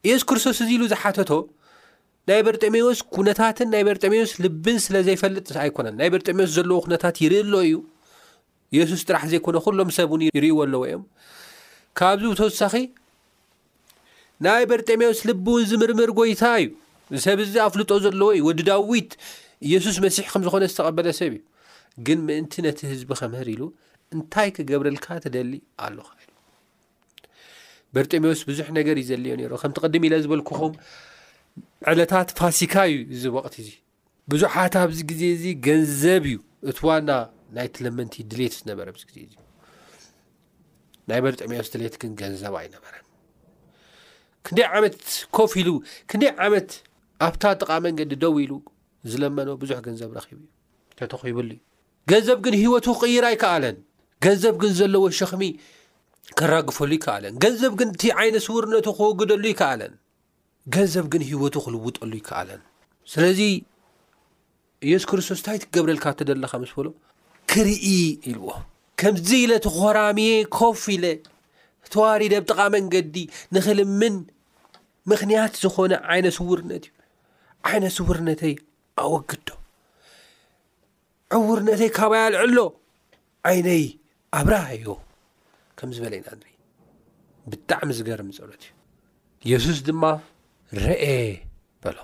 ኢየሱስ 0.06 0.24
ክርስቶስ 0.30 0.58
እዚ 0.64 0.70
ኢሉ 0.76 0.82
ዝሓተቶ 0.92 1.30
ናይ 2.30 2.40
በርጠሜዎስ 2.46 2.98
ኩነታትን 3.14 3.68
ናይ 3.74 3.82
በርጠሜዎስ 3.88 4.32
ልብን 4.44 4.76
ስለዘይፈልጥ 4.86 5.48
ኣይኮነን 5.62 5.94
ናይ 6.00 6.08
በርጠሜዎስ 6.14 6.50
ዘለዎ 6.56 6.78
ኩነታት 6.86 7.16
ይርኢሎ 7.24 7.54
እዩ 7.68 7.76
ኢየሱስ 8.76 9.00
ጥራሕ 9.08 9.24
ዘይኮነ 9.34 9.56
ኩሎም 9.66 9.88
ሰብእን 9.98 10.22
ይርእዎ 10.36 10.58
ኣለዎ 10.66 10.82
እዮም 10.88 11.02
ካብዚ 12.00 12.24
ተወሳኺ 12.40 12.74
ናይ 14.46 14.62
በርጠሜዎስ 14.72 15.18
ልብእውን 15.30 15.64
ዝምርምር 15.70 16.10
ጎይታ 16.18 16.44
እዩ 16.62 16.68
ንሰብ 17.14 17.38
ዚ 17.52 17.56
ኣብ 17.64 17.70
ፍልጦ 17.74 17.90
ዘለዎ 18.04 18.26
ወዲ 18.48 18.60
ዳዊት 18.68 19.10
ኢየሱስ 19.68 19.96
መሲሕ 20.04 20.24
ከምዝኮነ 20.32 20.64
ዝተቀበለ 20.72 21.06
ሰብ 21.20 21.32
እዩ 21.38 21.42
ግን 22.06 22.18
ምእን 22.26 22.44
ነቲ 22.66 22.78
ህዝቢ 22.92 23.08
ምር 23.32 23.48
ሉ 23.60 23.62
እንታይ 24.14 24.48
ክገብረልካ 24.56 25.06
ደሊ 25.34 25.52
ኣለካ 25.86 26.10
በርጠሜዎስ 27.96 28.40
ብዙሕ 28.48 28.66
ነገር 28.78 28.96
እዩ 29.02 29.06
ዘዮ 29.10 29.56
ከትድም 29.62 30.04
ዝበልክኹም 30.24 30.72
ዕለታት 31.90 32.28
ፋሲካዩ 32.38 32.92
ወቅት 33.36 33.54
እ 33.62 33.64
ብዙሓት 34.32 34.74
ብዚ 34.90 35.00
ግዜ 35.10 35.44
ገንዘብ 35.66 36.24
እዩ 36.30 36.38
እቲዋና 36.70 37.08
ናይትለመንቲ 37.56 38.16
ድሌት 38.32 38.54
ዝነበረ 38.60 38.86
ዜ 39.00 39.04
ናይ 41.10 41.20
በርጠሞዎስ 41.26 41.68
ድሌት 41.74 41.94
ግን 42.02 42.12
ገንዘብ 42.22 42.54
ይነበረ 42.66 42.94
ክደይ 44.46 44.66
ዓመት 44.78 44.96
ኮፍ 45.36 45.52
ሉይ 45.66 46.30
ዓመት 46.46 46.68
ኣብታ 47.26 47.44
ጥቃ 47.60 47.70
መንገዲ 47.86 48.12
ደው 48.22 48.34
ኢሉ 48.42 48.52
ዝለመኖ 49.10 49.48
ብዙሕ 49.62 49.78
ገንዘብ 49.86 50.10
ረቡ 50.16 50.26
እዩ 50.36 50.44
ተተኺብሉ 50.98 51.48
ዩ 51.54 51.58
ገንዘብ 52.10 52.38
ግን 52.44 52.54
ሂወቱ 52.62 52.86
ክቅይራ 52.98 53.24
ይከኣለን 53.34 53.76
ገንዘብ 54.24 54.54
ግን 54.62 54.70
ዘለዎ 54.78 55.04
ሸክሚ 55.18 55.42
ክራግፈሉ 56.38 56.90
ይከኣለን 56.98 57.34
ገንዘብ 57.44 57.72
ግን 57.80 57.88
እቲ 57.94 58.02
ዓይነት 58.22 58.42
ስውርነቱ 58.46 58.86
ክወግደሉ 58.98 59.44
ይከኣለን 59.52 59.92
ገንዘብ 60.76 61.06
ግን 61.12 61.22
ሂወቱ 61.30 61.54
ክልውጠሉ 61.66 62.10
ይከኣለን 62.20 62.60
ስለዚ 63.12 63.40
ኢየሱ 64.88 65.04
ክርስቶስ 65.10 65.38
እንታይ 65.40 65.58
ትገብረልካ 65.64 66.04
ደለካ 66.30 66.52
ምስ 66.62 66.72
በሎ 66.76 66.88
ክርኢ 67.52 67.86
ኢልዎ 68.30 68.48
ከምዚ 69.00 69.28
ኢለ 69.44 69.52
ተኮራሚየ 69.66 70.32
ኮፍ 70.58 70.82
ኢለ 70.96 71.04
ተዋሪድኣብ 71.94 72.44
ጥቃ 72.50 72.60
መንገዲ 72.76 73.16
ንክል 73.54 73.78
ምን 74.00 74.14
ምክንያት 75.10 75.52
ዝኮነ 75.62 75.92
ዓይነት 76.14 76.34
ስውርነት 76.38 76.84
እዩ 76.90 77.01
ዓይነ 77.70 77.86
ስውርነተይ 77.96 78.54
ኣወግድዶ 79.02 79.48
ዕውርነተይ 81.36 81.90
ካባይ 81.98 82.22
ኣልዕሎ 82.26 82.56
ዓይነይ 83.50 83.84
ኣብራዮ 84.38 84.84
ከም 85.80 85.90
ዝበለ 85.96 86.14
ኢና 86.20 86.28
ንርኢ 86.38 86.54
ብጣዕሚ 87.50 87.88
ዝገርም 87.98 88.28
ፀብለት 88.38 88.64
እዩ 89.44 89.50
የሱስ 89.50 89.78
ድማ 89.88 90.02
ርአ 90.84 91.02
በሎ 91.84 91.98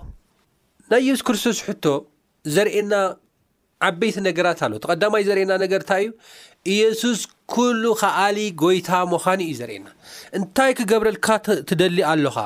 ናይ 0.91 1.01
የሱስ 1.09 1.23
ክርስቶስ 1.29 1.59
ሕቶ 1.69 1.85
ዘርእየና 2.55 2.95
ዓበይቲ 3.89 4.17
ነገራት 4.29 4.61
ኣለ 4.67 4.73
ተቀዳማይ 4.85 5.23
ዘርኤየና 5.29 5.53
ነገርታ 5.65 5.91
እዩ 6.03 6.09
ኢየሱስ 6.75 7.21
ኩሉ 7.55 7.83
ከኣሊ 8.01 8.39
ጎይታ 8.63 8.91
ሞዃኑ 9.13 9.41
እዩ 9.49 9.53
ዘርእየና 9.61 9.89
እንታይ 10.39 10.73
ክገብረልካ 10.79 11.27
ትደሊ 11.69 11.99
ኣሎኻ 12.13 12.37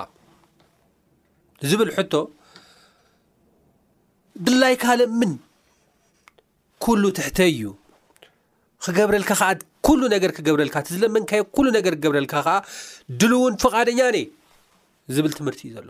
ዝብል 1.71 1.91
ድላይ 4.49 4.75
ካለ 4.83 5.01
ምን 5.21 5.33
ኩሉ 6.85 7.03
ትሕተይ 7.17 7.51
እዩ 7.55 7.63
ክገብረልካ 8.85 9.31
ከዓ 9.41 9.49
ኩሉ 9.87 10.01
ነገር 10.15 10.31
ክገብረልካ 10.37 10.77
ትዝለመንካይ 10.87 11.41
ሉ 11.65 11.67
ነገር 11.79 11.93
ክገብረልካ 11.99 12.33
ከዓ 12.47 12.59
ድል 13.21 13.33
እውን 13.39 13.55
ፍቓደኛ 13.63 14.01
ዝብል 15.15 15.33
ትምህርቲ 15.39 15.61
እዩ 15.69 15.73
ዘሎ 15.77 15.89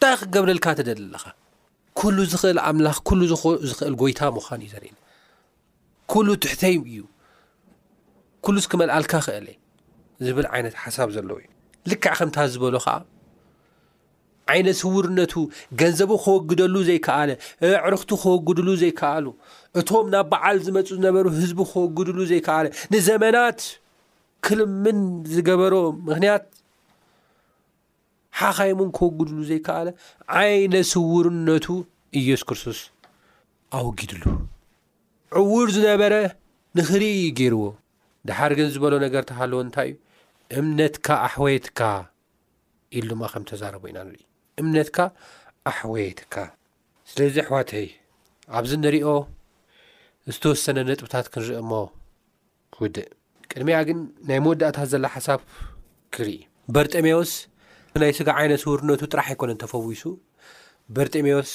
ታ 0.00 0.12
ክገብረልካ 0.20 0.66
ተደል 0.78 1.00
ኣለኻ 1.08 1.24
ኩሉ 2.00 2.16
ዝክእል 2.32 2.58
ኣምላኽ 2.68 3.08
ሉ 3.18 3.22
ዝክእል 3.70 3.94
ጎይታ 4.02 4.20
ምኳን 4.36 4.60
እዩ 4.64 4.68
ዘርእና 4.74 4.96
ኩሉ 6.12 6.28
ትሕተይ 6.42 6.76
እዩ 6.92 6.98
ኩሉስ 8.44 8.64
ክመልኣልካ 8.72 9.12
ክእል 9.26 9.46
ዝብል 10.26 10.46
ዓይነት 10.54 10.74
ሓሳብ 10.84 11.08
ዘለው 11.16 11.36
እዩ 11.42 11.46
ልዕ 11.90 11.96
ከምታ 12.16 12.36
ዝበሎ 12.54 12.76
ዓይነት 14.52 14.76
ስውርነቱ 14.80 15.32
ገንዘቡ 15.80 16.10
ኸወግደሉ 16.24 16.74
ዘይከኣለ 16.88 17.30
ዕርክቲ 17.88 18.10
ክወግድሉ 18.22 18.68
ዘይከኣሉ 18.82 19.26
እቶም 19.80 20.06
ናብ 20.14 20.26
በዓል 20.32 20.58
ዝመፁ 20.66 20.86
ዝነበሩ 20.98 21.24
ህዝቢ 21.38 21.58
ክወግድሉ 21.72 22.18
ዘይከኣለ 22.32 22.66
ንዘመናት 22.94 23.58
ክልምን 24.48 24.98
ዝገበሮ 25.34 25.74
ምክንያት 26.08 26.44
ሓኻይሙን 28.40 28.90
ክወግድሉ 28.98 29.38
ዘይከኣለ 29.50 29.88
ዓይነት 30.42 30.86
ስውርነቱ 30.92 31.66
እየሱ 32.20 32.42
ክርስቶስ 32.50 32.80
ኣውጊድሉ 33.78 34.24
ዕዉር 35.40 35.68
ዝነበረ 35.78 36.14
ንክርኢ 36.78 37.04
ገይርዎ 37.40 37.64
ድሓር 38.28 38.52
ግን 38.58 38.68
ዝበሎ 38.74 38.94
ነገር 39.06 39.22
ተሃለዎ 39.32 39.58
እንታይ 39.66 39.90
እዩ 39.92 39.96
እምነትካ 40.60 41.06
ኣሕወትካ 41.26 41.80
ኢሉ 43.00 43.06
ድማ 43.14 43.24
ከም 43.34 43.44
ተዛረቦ 43.50 43.82
ኢና 43.90 43.98
ንርኢ 44.06 44.25
እምነትካ 44.60 44.98
ኣሕወየትካ 45.70 46.34
ስለዚ 47.10 47.34
ኣሕዋተይ 47.44 47.86
ኣብዚ 48.58 48.72
ንሪኦ 48.82 49.08
ዝተወሰነ 50.34 50.76
ነጥብታት 50.90 51.26
ክንርኢሞ 51.32 51.72
ውድእ 52.80 53.08
ቅድሚኣ 53.50 53.78
ግን 53.88 53.98
ናይ 54.28 54.38
መወዳእታት 54.44 54.88
ዘላ 54.92 55.04
ሓሳብ 55.16 55.40
ክርኢ 56.14 56.32
በርጢሜዎስ 56.74 57.32
ናይ 58.02 58.12
ስጋ 58.18 58.28
ዓይነ 58.40 58.52
ሰውርነቱ 58.62 59.02
ጥራሕ 59.12 59.28
ኣይኮነ 59.32 59.50
ተፈዊሱ 59.62 60.02
በርጢሜዎስ 60.96 61.52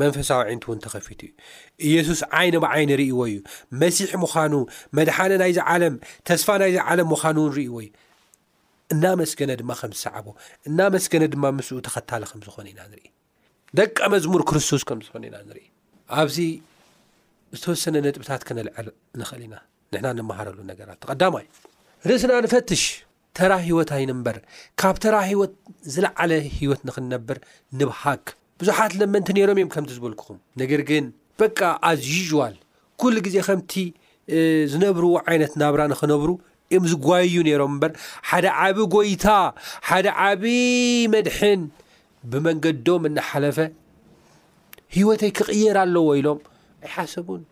መንፈሳዊ 0.00 0.40
ዓነት 0.48 0.64
እውን 0.66 0.80
ተኸፊቱ 0.84 1.20
እዩ 1.28 1.88
ኢየሱስ 1.90 2.20
ዓይኒ 2.38 2.56
ብዓይኒ 2.64 2.90
ርእይዎ 3.00 3.20
እዩ 3.30 3.36
መሲሕ 3.82 4.10
ምዃኑ 4.24 4.52
መድሓነ 4.96 5.32
ናይዚ 5.42 5.58
ዓለም 5.74 5.94
ተስፋ 6.28 6.48
ናይዚ 6.62 6.76
ዓለም 6.90 7.08
ምዃኑን 7.12 7.50
ርእይዎ 7.58 7.74
እዩ 7.84 7.88
እና 8.94 9.06
መስገነ 9.20 9.52
ድማ 9.60 9.72
ከም 9.80 9.92
ዝሰዕቦ 9.96 10.26
እና 10.68 10.78
መስገነ 10.94 11.24
ድማ 11.34 11.44
ምስኡ 11.58 11.76
ተኸታሊ 11.86 12.22
ከምዝኾነ 12.30 12.66
ኢና 12.72 12.80
ንርኢ 12.92 13.04
ደቂ 13.78 13.96
መዝሙር 14.14 14.42
ክርስቶስ 14.50 14.82
ከም 14.88 14.98
ዝኾኑ 15.06 15.22
ኢና 15.28 15.36
ንርኢ 15.48 15.62
ኣብዚ 16.22 16.36
ዝተወሰነ 17.58 17.94
ነጥብታት 18.06 18.42
ክነልዕል 18.48 18.88
ንክእል 19.20 19.42
ኢና 19.46 19.54
ንሕና 19.92 20.06
ንመሃረሉ 20.18 20.58
ነገራት 20.72 20.98
ተቀዳማይ 21.04 21.46
ርእስና 22.08 22.32
ንፈትሽ 22.46 22.82
ተራ 23.38 23.52
ሂወታይንምበር 23.68 24.36
ካብ 24.80 24.96
ተራ 25.04 25.16
ሂወት 25.30 25.52
ዝለዓለ 25.94 26.30
ሂወት 26.60 26.80
ንክንነብር 26.88 27.38
ንብሃክ 27.80 28.24
ብዙሓት 28.60 28.92
ለመንቲ 29.00 29.28
ነይሮም 29.36 29.58
እዮም 29.60 29.70
ከምቲ 29.74 29.90
ዝበልክኹም 29.98 30.38
ነገር 30.60 30.80
ግን 30.90 31.04
በቃ 31.42 31.58
ኣዩዥዋል 31.90 32.56
ኩሉ 33.00 33.14
ግዜ 33.26 33.36
ከምቲ 33.48 33.74
ዝነብርዎ 34.72 35.12
ዓይነት 35.30 35.52
ናብራ 35.60 35.82
ንክነብሩ 35.92 36.28
ም 36.82 36.84
ዝጓ 36.90 37.08
እዩ 37.28 37.36
ነሮም 37.46 37.72
በር 37.82 37.92
ሓደ 38.30 38.46
ዓብ 38.62 38.76
ጎይታ 38.94 39.26
ሓደ 39.88 40.06
ዓብ 40.26 40.42
መድሕን 41.12 41.60
ብመንገድዶም 42.30 43.02
እናሓለፈ 43.08 43.56
ሂወተይ 44.96 45.30
ክቅየር 45.38 45.76
ኣለዎ 45.82 46.06
ኢሎም 46.20 46.38
ይሓሰቡን 46.86 47.42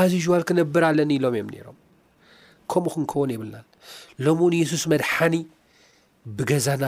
ኣዝዋል 0.00 0.42
ክነብር 0.48 0.82
ኣለኒ 0.90 1.10
ኢሎም 1.18 1.34
እዮም 1.38 1.48
ሮም 1.66 1.76
ከምኡ 2.72 2.90
ክንከወን 2.96 3.30
ይብላል 3.36 3.66
ሎም 4.26 4.38
ውን 4.44 4.54
የሱስ 4.60 4.84
መድሓኒ 4.92 5.34
ብገዛና 6.38 6.84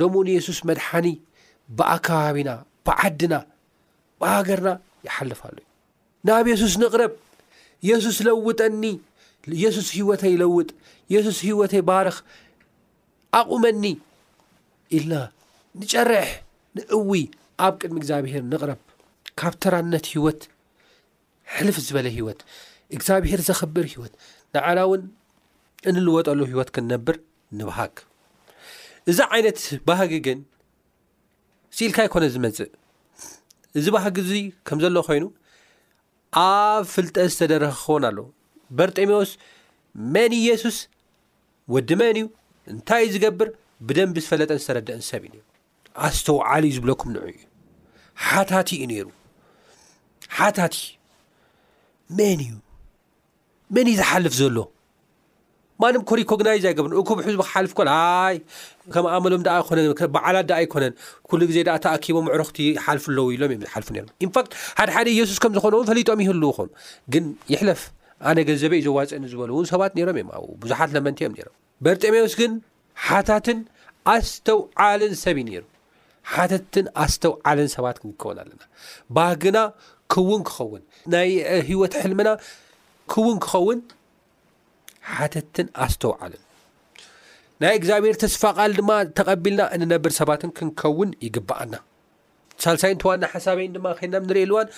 ሎምውን 0.00 0.28
የሱስ 0.36 0.58
መድሓኒ 0.70 1.06
ብኣከባቢና 1.78 2.50
ብዓድና 2.86 3.34
ብሃገርና 4.22 4.68
ይሓልፍ 5.06 5.40
ኣሉዩ 5.48 5.64
ናብ 6.28 6.46
የሱስ 6.52 6.74
ንቕረብ 6.82 7.12
የሱስ 7.88 8.18
ለውጠኒ 8.28 8.82
እየሱስ 9.54 9.88
ሂወተይ 9.96 10.32
ይለውጥ 10.34 10.70
የሱስ 11.14 11.38
ሂወተይ 11.48 11.82
ባረኽ 11.88 12.16
ኣቁመኒ 13.40 13.82
ኢና 14.98 15.12
ንጨርሕ 15.80 16.28
ንእውይ 16.76 17.22
ኣብ 17.66 17.74
ቅድሚ 17.80 17.96
እግዚኣብሄር 18.02 18.42
ንቕረብ 18.52 18.80
ካብ 19.40 19.54
ተራነት 19.62 20.06
ሂወት 20.14 20.40
ሕልፍ 21.54 21.76
ዝበለ 21.86 22.06
ሂወት 22.16 22.40
እግዚኣብሄር 22.96 23.40
ዘኽብር 23.48 23.86
ሂወት 23.94 24.12
ንዕላ 24.54 24.78
እውን 24.86 25.02
እንልወጠሉ 25.90 26.40
ሂወት 26.52 26.68
ክንነብር 26.74 27.16
ንባሃግ 27.58 27.94
እዛ 29.10 29.18
ዓይነት 29.34 29.60
ባህግ 29.88 30.12
ግን 30.26 30.38
ስኢልካ 31.78 31.98
ይኮነ 32.08 32.24
ዝመፅእ 32.34 32.70
እዚ 33.78 33.86
ባህግ 33.96 34.16
እዙ 34.22 34.30
ከም 34.68 34.78
ዘሎ 34.84 34.98
ኮይኑ 35.08 35.24
ኣብ 36.44 36.84
ፍልጠ 36.94 37.16
ዝተደረክ 37.32 37.74
ኸውን 37.82 38.04
ኣለው 38.10 38.26
በርጢሞዎስ 38.78 39.30
መን 40.14 40.32
የሱስ 40.48 40.78
ወዲ 41.74 41.90
መን 42.00 42.16
እዩ 42.20 42.26
እንታይ 42.72 43.02
እዩ 43.06 43.12
ዝገብር 43.14 43.48
ብደንብ 43.88 44.14
ዝፈለጠን 44.24 44.60
ዝተረድአን 44.62 45.02
ሰብ 45.10 45.22
እዩ 45.30 45.40
ኣስተውዓሉ 46.06 46.62
እዩ 46.68 46.74
ዝብለኩም 46.78 47.10
ንዑ 47.16 47.22
እዩ 47.32 47.38
ሓታት 48.28 48.68
እዩ 48.76 48.82
ነይሩ 48.92 49.06
ሓታት 50.38 50.74
ን 52.18 52.32
እዩ 52.46 52.54
መን 53.76 53.86
እዩ 53.92 53.96
ዝሓልፍ 54.00 54.34
ዘሎ 54.40 54.58
ማንም 55.82 56.02
ኮሪኮግናይዝ 56.10 56.62
ኣይገብር 56.68 56.92
እክብ 57.00 57.18
ሕዝቢ 57.24 57.38
ክሓልፍ 57.46 57.72
ኮልሃይ 57.78 58.36
ከም 58.92 59.06
ኣመሎም 59.14 59.42
ነ 59.46 60.06
በዓላ 60.14 60.36
ዳ 60.48 60.52
ኣይኮነን 60.60 60.94
ኩሉ 61.28 61.40
ግዜ 61.50 61.58
ተኣኪቦ 61.86 62.16
ምዕሩኽቲ 62.28 62.58
ይሓልፉ 62.76 63.04
ኣለዉ 63.12 63.24
ኢሎም 63.34 63.50
እዮም 63.54 63.62
ዝሓልፉ 63.66 63.88
ንፋት 64.28 64.46
ሓድሓደ 64.78 65.06
የሱስ 65.18 65.38
ከም 65.44 65.52
ዝኮነዉ 65.56 65.82
ፈሊጦም 65.90 66.20
ይህሉ 66.24 66.42
ኹኑ 66.58 66.68
ግን 67.14 67.24
ይሕለፍ 67.54 67.80
ኣነ 68.28 68.36
ገንዘበ 68.48 68.72
እዩ 68.76 68.82
ዘዋፅእን 68.86 69.24
ዝበሉእውን 69.30 69.66
ሰባት 69.70 69.92
ይሮም 70.00 70.18
እዮኣ 70.20 70.30
ብዙሓት 70.62 70.90
ለመንት 70.96 71.18
እዮም 71.22 71.32
ሮም 71.46 71.54
በርጠሜዎስ 71.84 72.34
ግን 72.40 72.52
ሓታትን 73.06 73.58
ኣስተውዓልን 74.12 75.12
ሰብ 75.24 75.36
ዩነይሩ 75.42 75.64
ሓተትን 76.34 76.86
ኣስተውዓልን 77.04 77.68
ሰባት 77.76 77.96
ክንከውን 78.02 78.38
ኣለና 78.42 78.60
ባህግና 79.16 79.58
ክውን 80.14 80.42
ክኸውን 80.48 80.82
ናይ 81.14 81.30
ህይወት 81.68 81.94
ሕልምና 82.02 82.30
ክውን 83.14 83.36
ክኸውን 83.46 83.80
ሓተትን 85.14 85.68
ኣስተውዓልን 85.86 86.42
ናይ 87.62 87.74
እግዚኣብሔር 87.80 88.16
ተስፋቃል 88.24 88.72
ድማ 88.78 88.90
ተቀቢልና 89.18 89.62
እንነብር 89.78 90.12
ሰባትን 90.20 90.50
ክንከውን 90.56 91.12
ይግብኣና 91.26 91.74
ሳልሳይንተዋና 92.64 93.24
ሓሳበይን 93.34 93.72
ድማ 93.76 93.86
ልና 94.02 94.14
ንልዋንብ 94.28 94.70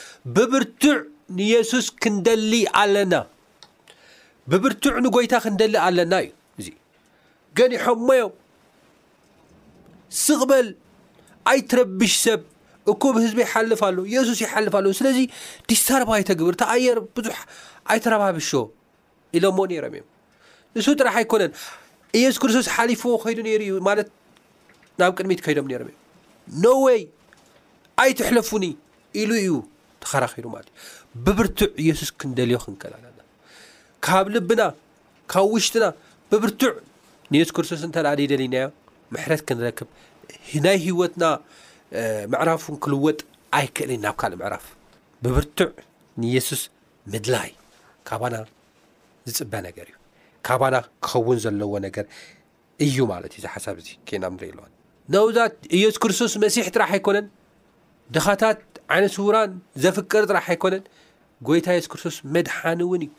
ንየሱስ 1.39 1.87
ክንደሊ 2.03 2.53
ኣለና 2.83 3.15
ብብርቱዕ 4.51 4.95
ንጎይታ 5.05 5.35
ክንደሊ 5.45 5.75
ኣለና 5.87 6.15
እዩ 6.61 6.69
እ 7.65 7.67
ኒሖ 7.73 7.85
ሞዮም 8.09 8.33
ዝቕበል 10.25 10.69
ኣይትረብሽ 11.53 12.15
ሰብ 12.27 12.41
እብ 12.91 13.17
ህዝቢ 13.25 13.41
ይልፍ 13.55 13.83
ሉ 13.97 14.05
ሱስ 14.29 14.39
ይልፍ 14.45 14.75
ለ 14.85 14.93
ስለዚ 15.01 15.19
ዲስርባይተ 15.71 16.31
ብር 16.47 16.57
ተየር 16.63 16.99
ብዙ 17.17 17.27
ኣይተረባብሾ 17.93 18.49
ኢሎዎ 19.39 19.51
ም 19.57 19.59
እም 19.89 20.05
ንሱ 20.79 20.87
ጥራሕ 21.01 21.15
ኣይኮነን 21.23 21.53
የሱስ 22.21 22.37
ክርስቶስ 22.43 22.67
ሓሊፎዎ 22.75 23.15
ሩ 23.39 23.63
ዩ 23.71 23.73
ማ 23.89 23.95
ናብ 25.01 25.11
ቅድሚት 25.19 25.41
ከም 25.47 25.67
ም 25.85 25.89
እ 25.89 25.95
ነወይ 26.65 27.01
ኣይትሕለፉኒ 28.05 28.65
ሉ 29.29 29.33
እዩ 29.45 29.53
ተኪሩ 30.05 30.47
ዩ 30.47 31.08
ብብርቱዕ 31.27 31.69
ኢየሱስ 31.85 32.11
ክንደልዮ 32.21 32.57
ክንከልለና 32.65 33.19
ካብ 34.07 34.27
ልብና 34.35 34.63
ካብ 35.33 35.47
ውሽጥና 35.55 35.85
ብብርቱዕ 36.31 36.73
ንየሱስ 37.33 37.53
ክርስቶስ 37.57 37.81
ንተድ 37.91 38.19
ይደልናዮ 38.25 38.67
ምሕረት 39.15 39.43
ክንረክብ 39.49 39.89
ናይ 40.65 40.79
ሂወትና 40.87 41.25
ምዕራፍን 42.33 42.77
ክልወጥ 42.85 43.19
ኣይክእል 43.59 43.91
ናብ 44.05 44.17
ካልእ 44.21 44.39
ምዕራፍ 44.43 44.65
ብብርቱዕ 45.25 45.71
ንየሱስ 46.23 46.63
ምድላ 47.13 47.35
ዩ 47.51 47.55
ካባና 48.09 48.35
ዝፅበ 49.29 49.53
ነገር 49.69 49.87
እዩ 49.91 49.97
ካባና 50.47 50.75
ክኸውን 51.07 51.39
ዘለዎ 51.45 51.73
ነገር 51.87 52.05
እዩ 52.87 52.97
ማለት 53.13 53.33
እዩ 53.39 53.43
ዚ 53.45 53.49
ሓሳብ 53.55 53.77
ዚ 53.87 54.19
ና 54.23 54.31
ንርኢ 54.35 54.51
ለዋል 54.59 54.73
ነብዛት 55.15 55.55
የሱስ 55.81 55.97
ክርስቶስ 56.03 56.33
መሲሕ 56.45 56.67
ትራሕ 56.75 56.91
ኣይኮነን 56.97 57.27
ድታት 58.15 58.59
ዓይነ 58.95 59.07
ስውራን 59.17 59.51
ዘፍቅር 59.85 60.23
ጥራሕ 60.31 60.47
ኣይኮነን 60.53 60.85
ጎይታ 61.49 61.67
የሱስክርስቶስ 61.75 62.17
መድሓን 62.35 62.81
እውን 62.85 63.03
እዩ 63.07 63.11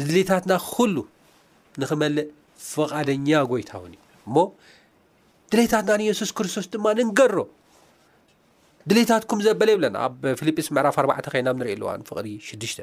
ንድሌታትና 0.00 0.52
ኩሉ 0.72 0.96
ንክመልእ 1.80 2.28
ፍቓደኛ 2.72 3.28
ጎይታ 3.50 3.72
ውን 3.82 3.92
እዩ 3.98 4.02
እሞ 4.28 4.36
ድሌታትናንየሱስ 5.52 6.30
ክርስቶስ 6.36 6.66
ድማ 6.74 6.86
ንንገሮ 6.98 7.38
ድሌታትኩም 8.90 9.40
ዘበለ 9.46 9.68
ይብለና 9.74 9.96
ኣብ 10.06 10.22
ፊልጵስ 10.38 10.68
ምዕራፍ 10.76 10.96
4ዕ 11.02 11.18
ኮይና 11.32 11.48
ብ 11.56 11.58
ንሪኢ 11.60 11.74
ኣልዋን 11.76 12.00
ፍቅሪ 12.08 12.26
6ሽ 12.46 12.74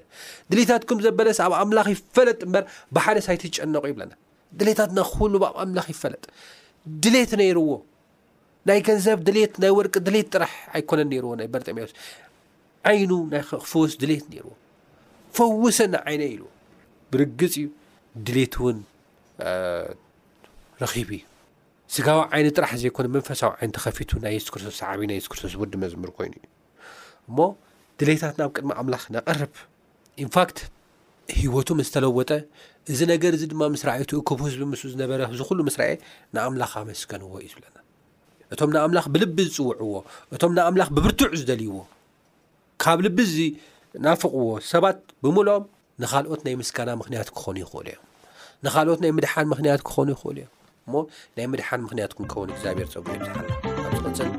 ድሌታትኩም 0.52 1.00
ዘበለስ 1.06 1.40
ኣብ 1.46 1.54
ኣምላኽ 1.62 1.88
ይፈለጥ 1.96 2.38
ምበር 2.50 2.64
ብሓደ 2.98 3.18
ሳይቲ 3.28 3.42
ዝጨነቁ 3.52 3.84
ይብለና 3.92 4.14
ድሌታትና 4.60 5.00
ኩሉ 5.16 5.34
ኣብ 5.50 5.56
ኣምላኽ 5.64 5.88
ይፈለጥ 5.96 6.24
ድሌት 7.06 7.34
ነይርዎ 7.42 7.68
ናይ 8.68 8.80
ገንዘብ 8.88 9.20
ድሌት 9.28 9.54
ናይ 9.64 9.72
ወርቂ 9.78 9.94
ድሌት 10.08 10.28
ጥራ 10.36 10.44
ይኮነን 10.82 11.12
ዎ 11.16 11.20
ናይ 11.40 11.48
በርጠሚያ 11.54 11.84
ዓይኑ 12.90 13.12
ናክፈውስ 13.34 13.94
ድሌት 14.02 14.26
ዎ 14.40 14.44
ፈውሰ 15.38 15.78
ንይነ 15.94 16.22
ኢዎ 16.34 16.44
ብርግፅ 17.14 17.54
እዩ 17.62 17.66
ድሌት 18.28 18.54
ውን 18.64 18.78
ረቡ 20.84 20.94
ዩ 21.20 21.22
ስጋዊ 21.94 22.42
ይ 22.44 22.52
ጥራሕ 22.58 22.72
ዘኮነ 22.84 23.06
መንፈሳዊ 23.16 23.52
ይ 23.66 23.70
ተፊቱ 23.76 24.10
ናይ 24.26 24.36
ስክርቶስ 24.48 24.76
ዩ 25.02 25.22
ስክርቶስ 25.28 25.54
ዲመዝምር 25.74 26.10
ኮይኑዩ 26.18 26.44
እሞ 27.30 27.38
ድሌታት 28.02 28.36
ናብ 28.42 28.50
ቅድሚ 28.56 28.72
ምላ 28.88 28.96
ነቀርብ 29.16 29.54
ንፋት 30.28 30.58
ሂወቱ 31.40 31.70
ዝተለወጠ 31.88 32.32
እዚ 32.92 33.00
ነገር 33.14 33.32
እዚ 33.38 33.44
ድማ 33.54 33.64
ስራ 33.84 33.90
ክቡዝ 34.30 34.54
ብምስ 34.62 34.82
ዝነበረ 34.94 35.20
ዝሉ 35.42 35.60
ስ 35.76 35.78
ንኣምላ 36.36 36.64
ኣመስገንዎ 36.84 37.32
እዩዝብለና 37.44 37.78
እቶም 38.54 38.70
ንኣምላኽ 38.76 39.06
ብልቢ 39.14 39.38
ዝፅውዕዎ 39.56 39.94
እቶም 40.36 40.52
ንኣምላኽ 40.58 40.90
ብብርቱዕ 40.96 41.32
ዝደልይዎ 41.40 41.76
ካብ 42.82 43.00
ልቢ 43.06 43.18
ዝናፍቕዎ 43.34 44.46
ሰባት 44.72 44.98
ብምሎም 45.24 45.64
ንካልኦት 46.02 46.42
ናይ 46.46 46.56
ምስካና 46.62 46.90
ምክንያት 47.02 47.28
ክኾኑ 47.36 47.56
ይኽእሉ 47.64 47.86
እዮም 47.92 48.04
ንካልኦት 48.66 49.00
ናይ 49.04 49.12
ምድሓን 49.18 49.46
ምክንያት 49.54 49.82
ክኾኑ 49.88 50.08
ይኽእሉ 50.16 50.36
እዮም 50.42 50.54
እሞ 50.88 50.94
ናይ 51.38 51.46
ምድሓን 51.54 51.80
ምክንያት 51.88 52.12
ክንከውን 52.18 52.50
እግዚኣብሔር 52.56 52.88
ፀጉዑፅል 52.94 54.30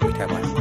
ብካልኦ 0.00 0.42
ክዝሰ 0.42 0.53